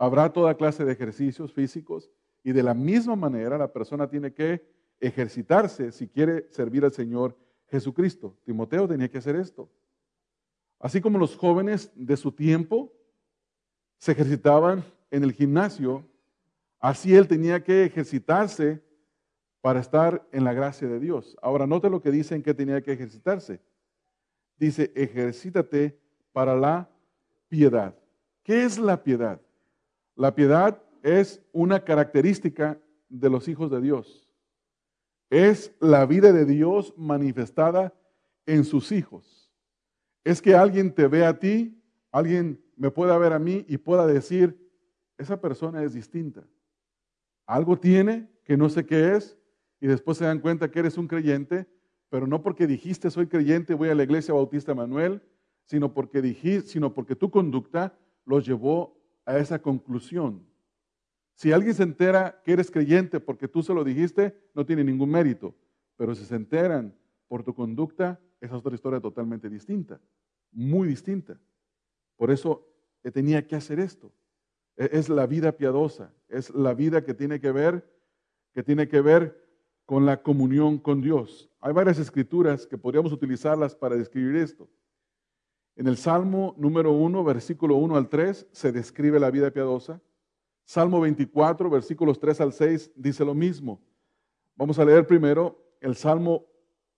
[0.04, 2.12] Habrá toda clase de ejercicios físicos
[2.43, 4.62] y de la misma manera la persona tiene que
[4.99, 7.38] ejercitarse si quiere servir al Señor
[7.68, 8.36] Jesucristo.
[8.43, 9.70] Timoteo tenía que hacer esto.
[10.78, 12.91] Así como los jóvenes de su tiempo
[13.97, 16.06] se ejercitaban en el gimnasio,
[16.82, 18.84] así él tenía que ejercitarse
[19.62, 21.38] para estar en la gracia de Dios.
[21.41, 23.62] Ahora, note lo que dice en que tenía que ejercitarse.
[24.58, 25.97] Dice, ejercítate
[26.34, 26.89] para la
[27.47, 27.95] piedad.
[28.43, 29.39] ¿Qué es la piedad?
[30.16, 34.30] La piedad es una característica de los hijos de Dios.
[35.30, 37.93] Es la vida de Dios manifestada
[38.45, 39.43] en sus hijos
[40.24, 44.07] es que alguien te ve a ti, alguien me pueda ver a mí y pueda
[44.07, 44.57] decir,
[45.18, 46.43] esa persona es distinta.
[47.45, 49.38] Algo tiene que no sé qué es
[49.80, 51.68] y después se dan cuenta que eres un creyente,
[52.09, 55.22] pero no porque dijiste soy creyente, voy a la iglesia bautista Manuel,
[55.66, 60.45] sino porque dijiste, sino porque tu conducta los llevó a esa conclusión.
[61.36, 65.09] Si alguien se entera que eres creyente porque tú se lo dijiste, no tiene ningún
[65.09, 65.55] mérito,
[65.97, 66.95] pero si se enteran
[67.28, 69.99] por tu conducta, esa es otra historia totalmente distinta,
[70.51, 71.39] muy distinta.
[72.17, 72.67] Por eso
[73.03, 74.11] eh, tenía que hacer esto.
[74.78, 77.89] E, es la vida piadosa, es la vida que tiene que ver,
[78.53, 79.43] que tiene que ver
[79.86, 81.49] con la comunión con Dios.
[81.59, 84.69] Hay varias escrituras que podríamos utilizarlas para describir esto.
[85.76, 90.01] En el Salmo número 1, versículo 1 al 3, se describe la vida piadosa.
[90.65, 93.82] Salmo 24, versículos 3 al 6, dice lo mismo.
[94.55, 96.45] Vamos a leer primero el Salmo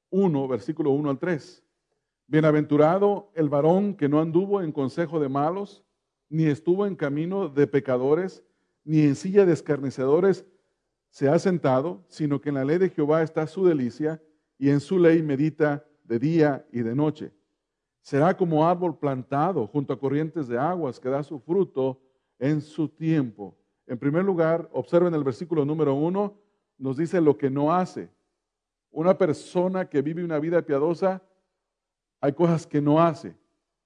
[0.10, 1.64] 1, versículo 1 al 3.
[2.28, 5.86] Bienaventurado el varón que no anduvo en consejo de malos,
[6.28, 8.44] ni estuvo en camino de pecadores,
[8.84, 10.46] ni en silla de escarnecedores
[11.10, 14.22] se ha sentado, sino que en la ley de Jehová está su delicia,
[14.58, 17.32] y en su ley medita de día y de noche.
[18.06, 22.00] Será como árbol plantado junto a corrientes de aguas que da su fruto
[22.38, 23.58] en su tiempo.
[23.88, 26.32] En primer lugar, observen el versículo número 1,
[26.78, 28.12] nos dice lo que no hace.
[28.92, 31.24] Una persona que vive una vida piadosa,
[32.22, 33.36] hay cosas que no hace.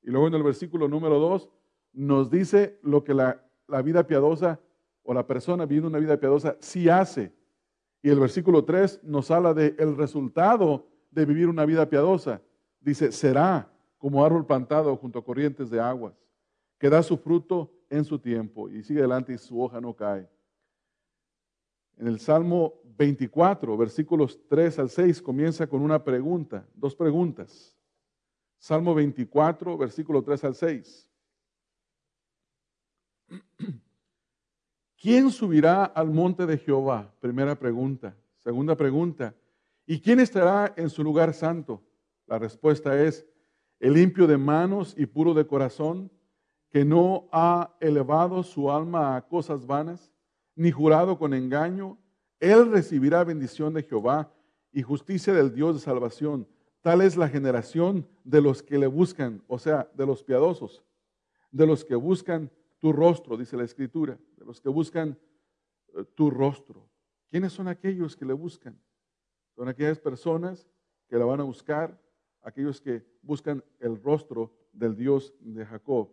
[0.03, 1.49] Y luego en el versículo número 2
[1.93, 3.41] nos dice lo que la,
[3.85, 4.59] vida piadosa
[5.01, 7.31] o la persona viviendo una vida piadosa sí hace.
[8.01, 12.41] Y el versículo 3 nos habla el resultado de vivir una vida piadosa.
[12.81, 16.15] Dice, será como árbol plantado junto a corrientes de aguas,
[16.79, 18.69] que da su fruto en su tiempo.
[18.69, 20.27] Y sigue adelante y su hoja no cae.
[21.97, 27.77] En el Salmo 24, versículos 3 al 6, comienza con una pregunta, dos preguntas.
[28.57, 31.09] Salmo 24, versículo 3 al 6.
[35.01, 37.13] ¿Quién subirá al monte de Jehová?
[37.19, 38.15] Primera pregunta.
[38.37, 39.35] Segunda pregunta.
[39.85, 41.81] ¿Y quién estará en su lugar santo?
[42.27, 43.25] La respuesta es,
[43.79, 46.11] el limpio de manos y puro de corazón,
[46.69, 50.11] que no ha elevado su alma a cosas vanas
[50.55, 51.97] ni jurado con engaño,
[52.39, 54.31] él recibirá bendición de Jehová
[54.71, 56.47] y justicia del Dios de salvación.
[56.81, 60.83] Tal es la generación de los que le buscan, o sea, de los piadosos,
[61.51, 65.17] de los que buscan tu rostro, dice la Escritura, de los que buscan
[65.93, 66.89] eh, tu rostro.
[67.29, 68.79] ¿Quiénes son aquellos que le buscan?
[69.55, 70.67] Son aquellas personas
[71.07, 71.99] que la van a buscar,
[72.49, 76.09] aquellos que buscan el rostro del Dios de Jacob.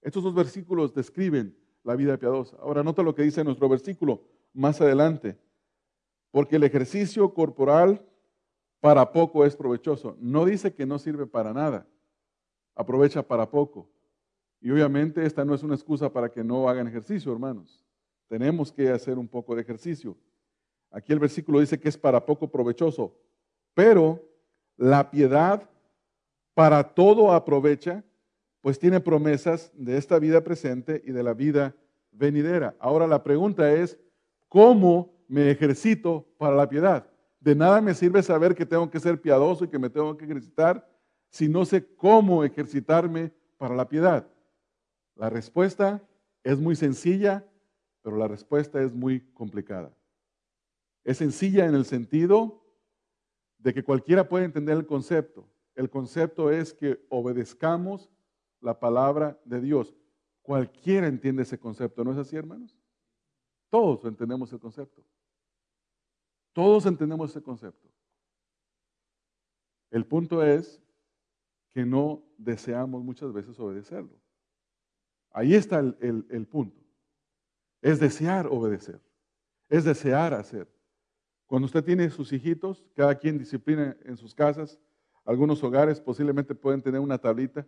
[0.00, 2.56] Estos dos versículos describen la vida piadosa.
[2.60, 5.36] Ahora nota lo que dice nuestro versículo más adelante.
[6.30, 8.04] porque el ejercicio corporal
[8.80, 10.16] para poco es provechoso.
[10.18, 11.86] No dice que no sirve para nada,
[12.74, 13.88] aprovecha para poco.
[14.60, 17.84] Y obviamente esta no es una excusa para que no hagan ejercicio, hermanos.
[18.26, 20.16] Tenemos que hacer un poco de ejercicio.
[20.90, 23.16] Aquí el versículo dice que es para poco provechoso,
[23.72, 24.20] pero
[24.76, 25.68] la piedad
[26.54, 28.04] para todo aprovecha,
[28.60, 31.74] pues tiene promesas de esta vida presente y de la vida
[32.12, 32.74] venidera.
[32.78, 33.98] Ahora la pregunta es,
[34.48, 37.06] ¿cómo me ejercito para la piedad?
[37.40, 40.24] De nada me sirve saber que tengo que ser piadoso y que me tengo que
[40.24, 40.88] ejercitar
[41.28, 44.26] si no sé cómo ejercitarme para la piedad.
[45.16, 46.00] La respuesta
[46.42, 47.44] es muy sencilla,
[48.02, 49.92] pero la respuesta es muy complicada.
[51.04, 52.63] Es sencilla en el sentido
[53.64, 55.48] de que cualquiera puede entender el concepto.
[55.74, 58.10] El concepto es que obedezcamos
[58.60, 59.96] la palabra de Dios.
[60.42, 62.76] Cualquiera entiende ese concepto, ¿no es así, hermanos?
[63.70, 65.02] Todos entendemos el concepto.
[66.52, 67.88] Todos entendemos ese concepto.
[69.90, 70.82] El punto es
[71.72, 74.20] que no deseamos muchas veces obedecerlo.
[75.30, 76.82] Ahí está el, el, punto.
[77.80, 79.00] Es desear obedecer.
[79.70, 80.68] Es desear hacer.
[81.46, 84.78] Cuando usted tiene sus hijitos, cada quien disciplina en sus casas.
[85.24, 87.66] Algunos hogares posiblemente pueden tener una tablita.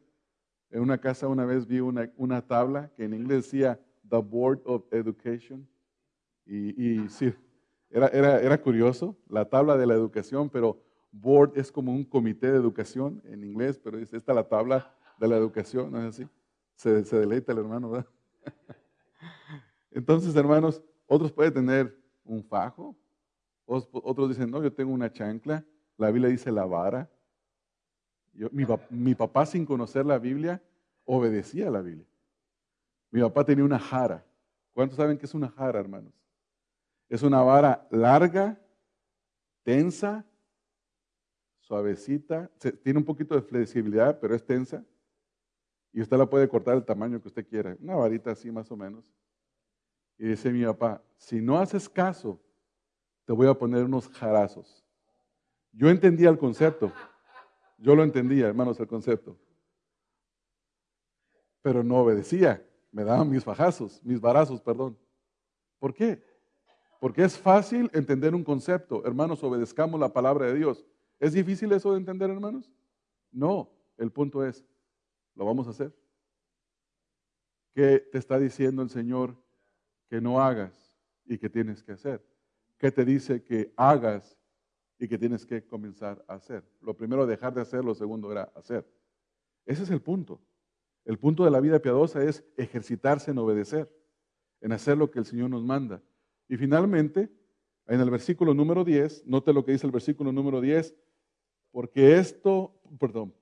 [0.70, 4.84] En una casa una vez vi una, tabla que en inglés decía The Board of
[4.90, 5.66] Education.
[6.44, 7.32] Y, y sí,
[7.90, 12.50] era, era, era curioso, la tabla de la educación, pero board es como un comité
[12.50, 16.04] de educación en inglés, pero dice, esta es la tabla de la educación, ¿no es
[16.04, 16.28] así?
[16.74, 18.08] Se, se deleita el hermano, ¿verdad?
[19.90, 22.96] Entonces, hermanos, otros pueden tener un fajo,
[23.66, 25.64] otros dicen, no, yo tengo una chancla,
[25.96, 27.10] la Biblia dice la vara.
[28.32, 30.62] mi, mi papá sin conocer la Biblia
[31.04, 32.06] obedecía a la Biblia.
[33.10, 34.24] Mi papá tenía una jara.
[34.72, 36.12] ¿Cuántos saben qué es una jara, hermanos?
[37.08, 38.60] Es una vara larga,
[39.62, 40.24] tensa,
[41.60, 42.50] suavecita,
[42.82, 44.84] tiene un poquito de flexibilidad, pero es tensa.
[45.92, 48.76] Y usted la puede cortar el tamaño que usted quiera, una varita así más o
[48.76, 49.04] menos.
[50.18, 52.40] Y dice mi papá, si no haces caso,
[53.26, 54.82] te voy a poner unos jarazos.
[55.72, 56.90] Yo entendía el concepto,
[57.76, 59.36] yo lo entendía, hermanos, el concepto.
[61.60, 64.96] Pero no obedecía, me daban mis fajazos, mis varazos, perdón.
[65.78, 66.22] ¿Por qué?
[67.00, 69.04] Porque es fácil entender un concepto.
[69.04, 70.86] Hermanos, obedezcamos la palabra de Dios.
[71.18, 72.72] ¿Es difícil eso de entender, hermanos?
[73.30, 74.64] No, el punto es,
[75.34, 75.92] lo vamos a hacer.
[77.74, 79.36] ¿Qué te está diciendo el Señor
[80.08, 80.96] que no hagas
[81.26, 82.24] y que tienes que hacer?
[82.78, 84.38] ¿Qué te dice que hagas
[84.98, 86.64] y que tienes que comenzar a hacer?
[86.80, 88.86] Lo primero, dejar de hacer, lo segundo era hacer.
[89.64, 90.40] Ese es el punto.
[91.04, 93.90] El punto de la vida piadosa es ejercitarse en obedecer,
[94.60, 96.02] en hacer lo que el Señor nos manda.
[96.48, 97.30] Y finalmente,
[97.86, 100.94] en el versículo número 10, note lo que dice el versículo número 10,
[101.70, 103.34] porque esto, perdón,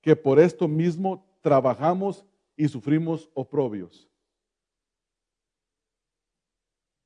[0.00, 2.24] que por esto mismo trabajamos
[2.56, 4.08] y sufrimos oprobios.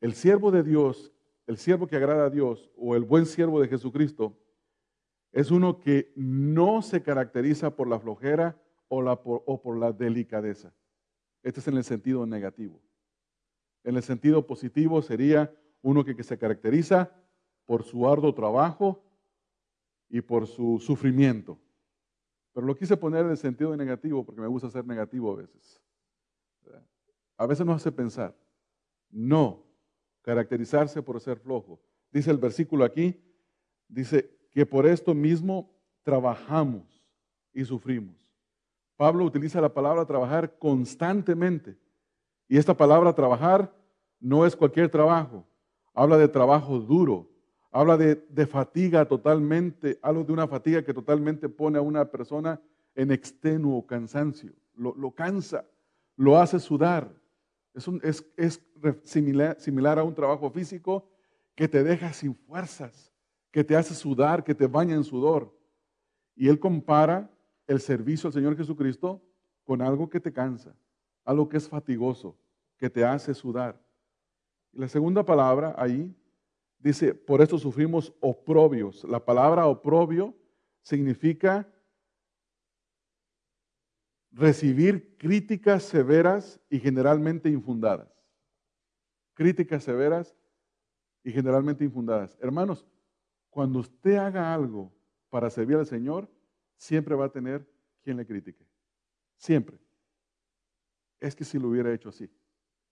[0.00, 1.12] El siervo de Dios,
[1.46, 4.36] el siervo que agrada a Dios o el buen siervo de Jesucristo,
[5.32, 10.72] es uno que no se caracteriza por la flojera o, por la delicadeza.
[11.42, 12.80] Este es en el sentido negativo.
[13.84, 17.12] En el sentido positivo sería uno que, se caracteriza
[17.64, 19.04] por su arduo trabajo
[20.08, 21.58] y por su sufrimiento.
[22.52, 25.80] Pero lo quise poner en el sentido negativo porque me gusta ser negativo a veces.
[27.36, 28.34] A veces nos hace pensar,
[29.10, 29.65] no,
[30.26, 31.80] caracterizarse por ser flojo.
[32.10, 33.22] Dice el versículo aquí,
[33.86, 35.70] dice que por esto mismo
[36.02, 37.02] trabajamos
[37.54, 38.16] y sufrimos.
[38.96, 41.78] Pablo utiliza la palabra trabajar constantemente.
[42.48, 43.72] Y esta palabra trabajar
[44.18, 45.46] no es cualquier trabajo.
[45.94, 47.30] Habla de trabajo duro.
[47.70, 52.60] Habla de, fatiga totalmente, algo de una fatiga que totalmente pone a una persona
[52.96, 54.52] en extenuo cansancio.
[54.74, 55.64] Lo, cansa,
[56.16, 57.14] lo hace sudar.
[58.02, 58.62] Es, es,
[59.04, 61.06] similar, similar a un trabajo físico
[61.54, 63.12] que te deja sin fuerzas,
[63.50, 65.54] que te hace sudar, que te baña en sudor.
[66.34, 67.30] Y él compara
[67.66, 69.22] el servicio al Señor Jesucristo
[69.62, 70.74] con algo que te cansa,
[71.24, 72.38] algo que es fatigoso,
[72.78, 73.78] que te hace sudar.
[74.72, 76.14] Y la segunda palabra ahí
[76.78, 79.04] dice, por esto sufrimos oprobios.
[79.04, 80.34] La palabra oprobio
[80.82, 81.68] significa
[84.36, 88.12] recibir críticas severas y generalmente infundadas.
[89.32, 90.36] Críticas severas
[91.24, 92.36] y generalmente infundadas.
[92.40, 92.86] Hermanos,
[93.48, 94.92] cuando usted haga algo
[95.30, 96.30] para servir al Señor,
[96.76, 97.66] siempre va a tener
[98.02, 98.66] quien le critique.
[99.38, 99.78] Siempre.
[101.18, 102.30] Es que si lo hubiera hecho así.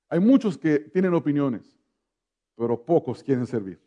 [0.09, 1.79] Hay muchos que tienen opiniones,
[2.57, 3.81] pero pocos quieren servir.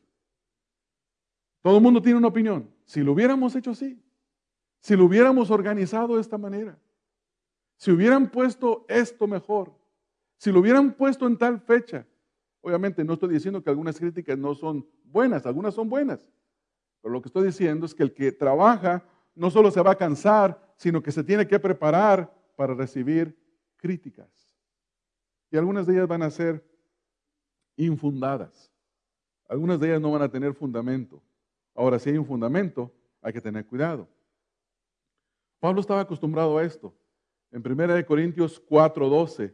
[1.63, 2.71] Todo el mundo tiene una opinión.
[2.85, 3.99] Si lo hubiéramos hecho así,
[4.79, 6.79] si lo hubiéramos organizado de esta manera,
[7.77, 9.71] si hubieran puesto esto mejor,
[10.37, 12.05] si lo hubieran puesto en tal fecha,
[12.61, 16.29] obviamente no estoy diciendo que algunas críticas no son buenas, algunas son buenas,
[17.01, 19.03] pero lo que estoy diciendo es que el que trabaja
[19.35, 23.37] no solo se va a cansar, sino que se tiene que preparar para recibir
[23.77, 24.27] críticas.
[25.51, 26.63] Y algunas de ellas van a ser
[27.77, 28.71] infundadas.
[29.47, 31.21] Algunas de ellas no van a tener fundamento.
[31.73, 34.07] Ahora, si hay un fundamento, hay que tener cuidado.
[35.59, 36.93] Pablo estaba acostumbrado a esto.
[37.51, 39.53] En 1 Corintios 4:12,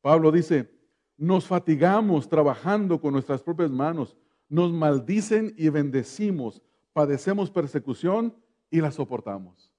[0.00, 0.70] Pablo dice,
[1.16, 4.16] nos fatigamos trabajando con nuestras propias manos,
[4.48, 6.62] nos maldicen y bendecimos,
[6.92, 8.34] padecemos persecución
[8.70, 9.70] y la soportamos.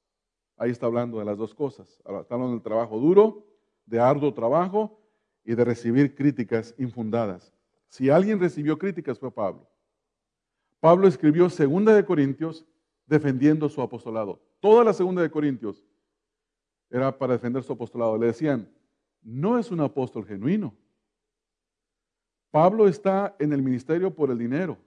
[0.58, 1.90] Ahí está hablando de las dos cosas.
[1.90, 3.48] Está hablando del trabajo duro,
[3.88, 5.02] de arduo trabajo
[5.44, 7.52] y de recibir críticas infundadas.
[7.88, 9.68] Si alguien recibió críticas fue Pablo.
[10.80, 12.66] Pablo escribió Segunda de Corintios
[13.08, 14.40] defendiendo su apostolado.
[14.60, 15.84] Toda la Segunda de Corintios
[16.92, 18.18] era para defender su apostolado.
[18.18, 18.70] Le decían,
[19.24, 20.76] no es un apóstol genuino.
[22.52, 24.78] Pablo está en el ministerio por el dinero.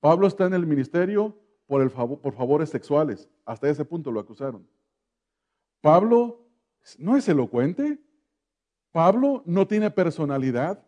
[0.00, 1.36] Pablo está en el ministerio
[1.66, 3.28] por, el por favores sexuales.
[3.44, 4.66] Hasta ese punto lo acusaron.
[5.80, 6.40] Pablo
[6.98, 7.98] no es elocuente.
[8.92, 10.84] Pablo no tiene personalidad.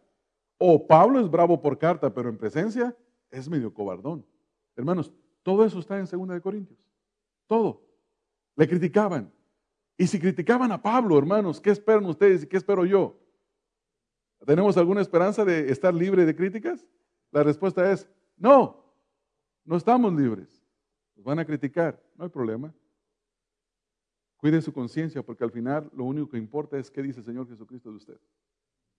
[0.56, 2.96] O Pablo es bravo por carta, pero en presencia
[3.30, 4.24] es medio cobardón.
[4.76, 5.12] Hermanos,
[5.42, 6.78] todo eso está en 2 de Corintios.
[7.48, 7.82] Todo.
[8.56, 9.33] Le criticaban.
[9.96, 13.18] Y si criticaban a Pablo, hermanos, ¿qué esperan ustedes y qué espero yo?
[14.44, 16.84] ¿Tenemos alguna esperanza de estar libre de críticas?
[17.30, 18.84] La respuesta es no,
[19.64, 20.62] no estamos libres.
[21.16, 22.74] Nos van a criticar, no hay problema.
[24.36, 27.48] Cuide su conciencia porque al final lo único que importa es qué dice el Señor
[27.48, 28.20] Jesucristo de usted.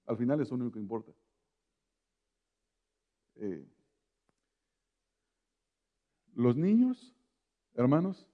[0.08, 1.12] Al final es lo único que importa.
[3.36, 3.68] Eh,
[6.34, 7.14] los niños,
[7.74, 8.28] hermanos,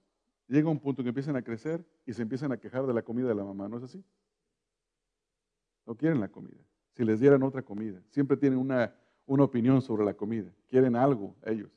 [0.52, 3.28] llega un punto que empiezan a crecer y se empiezan a quejar de la comida
[3.28, 4.04] de la mamá, ¿no es así?
[5.86, 6.60] No quieren la comida.
[6.94, 8.94] Si les dieran otra comida, siempre tienen una,
[9.24, 11.70] una opinión sobre la comida, quieren algo ellos,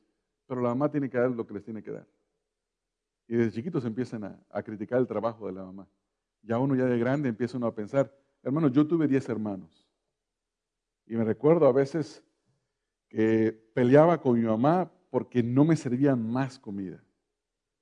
[0.45, 2.05] pero la mamá tiene que dar lo que les tiene que dar.
[3.27, 5.87] Y desde chiquitos empiezan a, a criticar el trabajo de la mamá.
[6.43, 8.13] Ya uno ya de grande empieza uno a pensar,
[8.43, 9.87] hermanos, yo tuve 10 hermanos.
[11.07, 12.23] Y me recuerdo a veces
[13.07, 17.04] que peleaba con mi mamá porque no me servían más comida.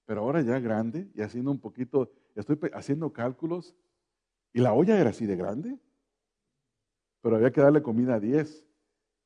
[0.06, 3.76] Pero ahora ya grande y haciendo un poquito, estoy haciendo cálculos
[4.54, 5.80] y la olla era así de grande,
[7.22, 8.66] pero había que darle comida a 10.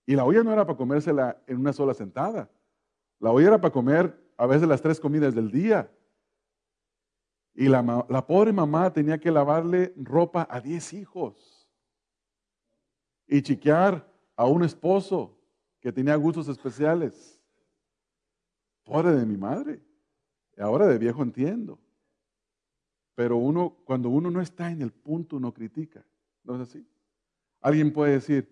[0.05, 2.49] Y la olla no era para comérsela en una sola sentada.
[3.19, 5.91] La olla era para comer a veces las tres comidas del día.
[7.53, 7.83] Y la,
[8.27, 11.67] pobre mamá tenía que lavarle ropa a 10 hijos
[13.25, 15.35] y chiquear a un esposo
[15.79, 17.41] que tenía gustos especiales.
[18.83, 19.81] Pobre de mi madre.
[20.59, 21.79] Ahora de viejo entiendo.
[23.15, 26.05] Pero uno, cuando uno no está en el punto, no critica.
[26.43, 26.85] ¿No es así?
[27.61, 28.47] Alguien puede decir,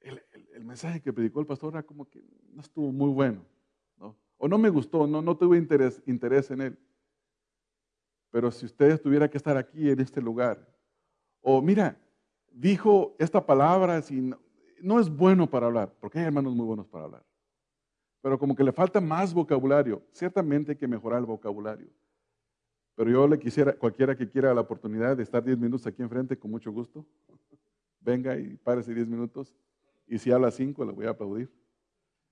[0.00, 3.44] el, mensaje que predicó el pastor era como que no estuvo muy bueno.
[4.38, 6.78] O no me gustó, no, no tuve interés, interés en él.
[8.30, 10.68] Pero si usted tuviera que estar aquí en este lugar,
[11.40, 11.96] o mira,
[12.52, 14.30] dijo esta palabra, si
[14.82, 17.24] no es bueno para hablar, porque hay hermanos muy buenos para hablar
[18.26, 20.02] pero como que le falta más vocabulario.
[20.10, 21.86] Ciertamente hay que mejorar el vocabulario.
[22.96, 26.36] Pero yo le quisiera, cualquiera que quiera la oportunidad de estar 10 minutos aquí enfrente,
[26.36, 27.06] con mucho gusto,
[28.00, 29.54] venga y párese 10 minutos.
[30.08, 31.48] Y si habla 5, le voy a aplaudir.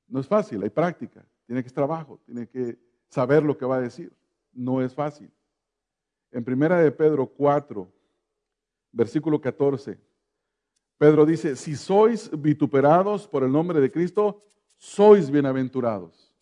[0.09, 2.77] No es fácil, hay práctica, tiene que trabajo, tiene que
[3.07, 4.13] saber lo que va a decir.
[4.53, 5.31] No es fácil.
[6.33, 7.89] En primera de Pedro 4,
[8.91, 9.97] versículo 14,
[10.99, 14.43] Pedro dice, si sois vituperados por el nombre de Cristo,
[14.79, 16.33] sois bienaventurados.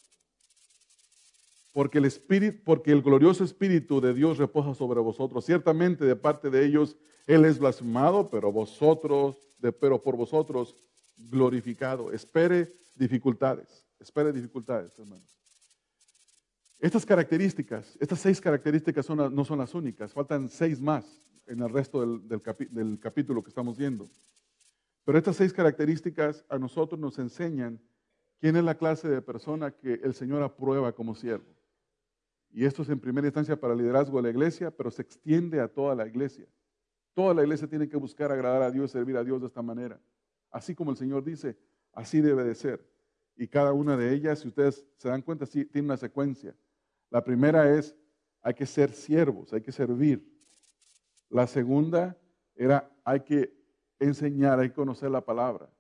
[1.72, 5.44] Porque el Espíritu, porque el glorioso Espíritu de Dios reposa sobre vosotros.
[5.44, 9.36] Ciertamente de parte de ellos Él es blasfemado, pero vosotros,
[9.80, 10.76] pero por vosotros
[11.16, 12.12] glorificado.
[12.12, 15.28] Espere dificultades, espere dificultades, hermanos.
[16.78, 21.04] Estas características, estas seis características no son las únicas, faltan seis más
[21.46, 22.28] en el resto del,
[22.70, 24.10] del capítulo que estamos viendo.
[25.04, 27.80] Pero estas seis características a nosotros nos enseñan
[28.42, 31.46] ¿Quién es la clase de persona que el Señor aprueba como siervo?
[32.50, 35.60] Y esto es en primera instancia para el liderazgo de la iglesia, pero se extiende
[35.60, 36.48] a toda la iglesia.
[37.14, 40.00] Toda la iglesia tiene que buscar agradar a Dios, servir a Dios de esta manera.
[40.50, 41.56] Así como el Señor dice,
[41.92, 42.84] así debe de ser.
[43.36, 46.52] Y cada una de ellas, si ustedes se dan cuenta, sí, tiene una secuencia.
[47.10, 47.94] La primera es,
[48.42, 50.28] hay que ser siervos, hay que servir.
[51.28, 52.18] La segunda
[52.56, 53.54] era, hay que
[54.00, 55.70] enseñar, hay que conocer la palabra.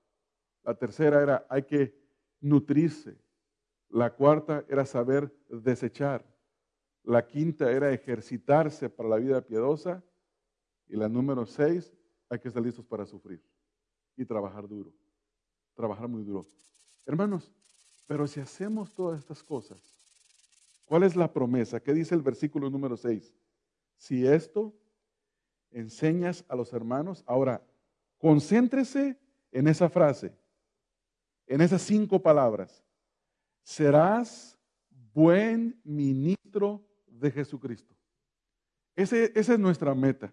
[0.62, 2.01] La tercera era, hay que
[2.42, 3.16] nutrirse.
[3.88, 6.26] La cuarta era saber desechar.
[7.02, 10.04] La quinta era ejercitarse para la vida piadosa.
[10.88, 11.90] Y la número seis,
[12.28, 13.42] hay que estar listos para sufrir
[14.16, 14.92] y trabajar duro.
[15.74, 16.46] Trabajar muy duro.
[17.06, 17.50] Hermanos,
[18.06, 19.78] pero si hacemos todas estas cosas,
[20.84, 21.80] ¿cuál es la promesa?
[21.80, 23.34] ¿Qué dice el versículo número seis?
[23.96, 24.74] Si esto
[25.70, 27.62] enseñas a los hermanos, ahora
[28.18, 29.18] concéntrese
[29.50, 30.34] en esa frase,
[31.46, 32.84] en esas cinco palabras.
[33.62, 34.58] Serás
[35.12, 37.94] buen ministro de Jesucristo.
[38.96, 40.32] Ese, esa es nuestra meta.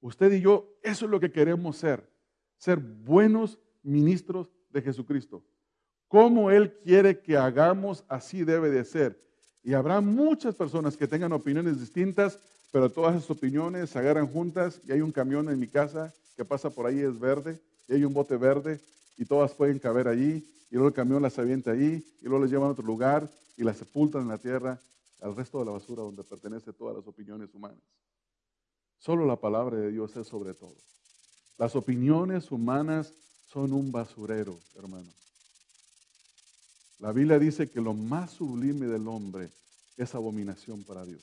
[0.00, 2.08] Usted y yo, eso es lo que queremos ser,
[2.56, 5.44] ser buenos ministros de Jesucristo.
[6.06, 9.20] Como Él quiere que hagamos, así debe de ser.
[9.62, 12.38] Y habrá muchas personas que tengan opiniones distintas,
[12.72, 16.44] pero todas esas opiniones se agarran juntas y hay un camión en mi casa que
[16.44, 18.80] pasa por ahí, es verde, y hay un bote verde,
[19.18, 22.50] y todas pueden caber allí, y luego el camión las avienta allí, y luego las
[22.50, 24.80] llevan a otro lugar y las sepultan en la tierra,
[25.20, 27.82] al resto de la basura donde pertenece todas las opiniones humanas.
[28.98, 30.76] Solo la palabra de Dios es sobre todo.
[31.58, 33.12] Las opiniones humanas
[33.46, 35.14] son un basurero, hermanos.
[37.00, 39.50] La Biblia dice que lo más sublime del hombre
[39.96, 41.22] es abominación para Dios.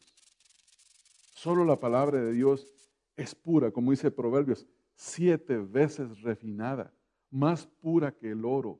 [1.33, 2.67] Solo la palabra de Dios
[3.15, 4.65] es pura, como dice Proverbios,
[4.95, 6.91] siete veces refinada,
[7.35, 8.79] más pura que el oro.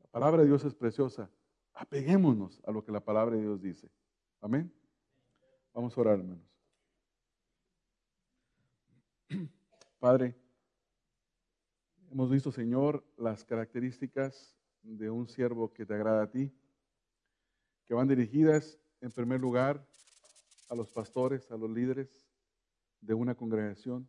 [0.00, 1.28] La palabra de Dios es preciosa.
[1.74, 3.90] Apeguémonos a lo que la palabra de Dios dice.
[4.40, 4.72] Amén.
[5.74, 6.48] Vamos a orar, hermanos.
[9.98, 10.36] Padre,
[12.12, 16.56] hemos visto, Señor, las características de un siervo que te agrada a ti,
[17.86, 19.84] que van dirigidas en primer lugar
[20.68, 22.24] a los pastores, a los líderes
[23.00, 24.08] de una congregación,